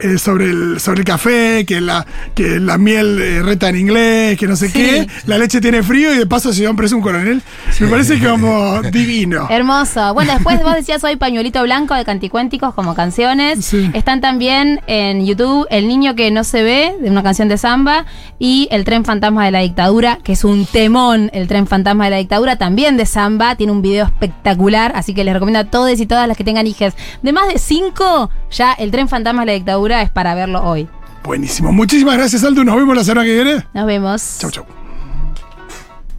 eh, 0.00 0.18
sobre, 0.18 0.46
el, 0.50 0.80
sobre 0.80 1.00
el 1.00 1.04
café, 1.04 1.64
que 1.66 1.80
la, 1.80 2.06
que 2.34 2.60
la 2.60 2.76
miel 2.78 3.20
eh, 3.20 3.42
reta 3.42 3.68
en 3.68 3.76
inglés, 3.76 4.38
que 4.38 4.46
no 4.46 4.54
sé 4.56 4.66
Sí. 4.66 4.72
qué, 4.74 5.06
la 5.26 5.38
leche 5.38 5.60
tiene 5.60 5.82
frío 5.82 6.12
y 6.12 6.18
de 6.18 6.26
paso 6.26 6.52
se 6.52 6.66
preso 6.74 6.96
un 6.96 7.02
coronel. 7.02 7.42
Me 7.80 7.86
parece 7.88 8.18
como 8.18 8.82
divino. 8.92 9.46
Hermoso. 9.48 10.12
Bueno, 10.12 10.34
después 10.34 10.60
vos 10.62 10.74
decías 10.74 11.02
hoy 11.04 11.16
Pañuelito 11.16 11.62
Blanco 11.62 11.94
de 11.94 12.04
Canticuénticos 12.04 12.74
como 12.74 12.94
canciones. 12.94 13.64
Sí. 13.64 13.90
Están 13.94 14.20
también 14.20 14.80
en 14.86 15.24
YouTube 15.24 15.66
El 15.70 15.88
Niño 15.88 16.14
que 16.14 16.30
no 16.30 16.44
se 16.44 16.62
ve, 16.62 16.94
de 17.00 17.08
una 17.10 17.22
canción 17.22 17.48
de 17.48 17.56
samba, 17.56 18.04
y 18.38 18.68
El 18.70 18.84
Tren 18.84 19.04
Fantasma 19.04 19.44
de 19.44 19.50
la 19.52 19.60
Dictadura, 19.60 20.18
que 20.22 20.32
es 20.32 20.44
un 20.44 20.66
temón, 20.66 21.30
El 21.32 21.46
Tren 21.48 21.66
Fantasma 21.66 22.04
de 22.04 22.10
la 22.10 22.16
Dictadura, 22.18 22.56
también 22.56 22.96
de 22.96 23.06
samba. 23.06 23.54
Tiene 23.56 23.72
un 23.72 23.80
video 23.82 24.04
espectacular, 24.04 24.92
así 24.94 25.14
que 25.14 25.24
les 25.24 25.32
recomiendo 25.32 25.60
a 25.60 25.64
todos 25.64 25.98
y 26.00 26.06
todas 26.06 26.26
las 26.28 26.36
que 26.36 26.44
tengan 26.44 26.66
hijas 26.66 26.94
de 27.22 27.32
más 27.32 27.48
de 27.48 27.58
cinco, 27.58 28.30
ya 28.50 28.72
El 28.72 28.90
Tren 28.90 29.08
Fantasma 29.08 29.42
de 29.42 29.46
la 29.46 29.52
Dictadura 29.52 29.85
es 29.92 30.10
para 30.10 30.34
verlo 30.34 30.62
hoy. 30.62 30.88
Buenísimo. 31.24 31.72
Muchísimas 31.72 32.16
gracias, 32.16 32.44
Aldo. 32.44 32.64
Nos 32.64 32.76
vemos 32.76 32.94
la 32.96 33.04
semana 33.04 33.24
que 33.24 33.34
viene. 33.34 33.66
Nos 33.74 33.86
vemos. 33.86 34.36
Chau, 34.38 34.50
chau. 34.50 34.66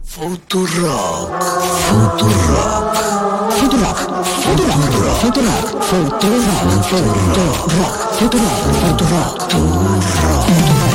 Futurock, 0.04 1.42
Futurock, 1.88 2.96
Futurock, 3.52 4.08
Futurock. 4.42 4.88
Futurock, 5.28 5.82
Futurock, 5.82 6.84
Futurock, 6.88 7.68
Futurock, 8.18 8.58
Futurock, 8.78 9.50
Futurock. 9.50 10.87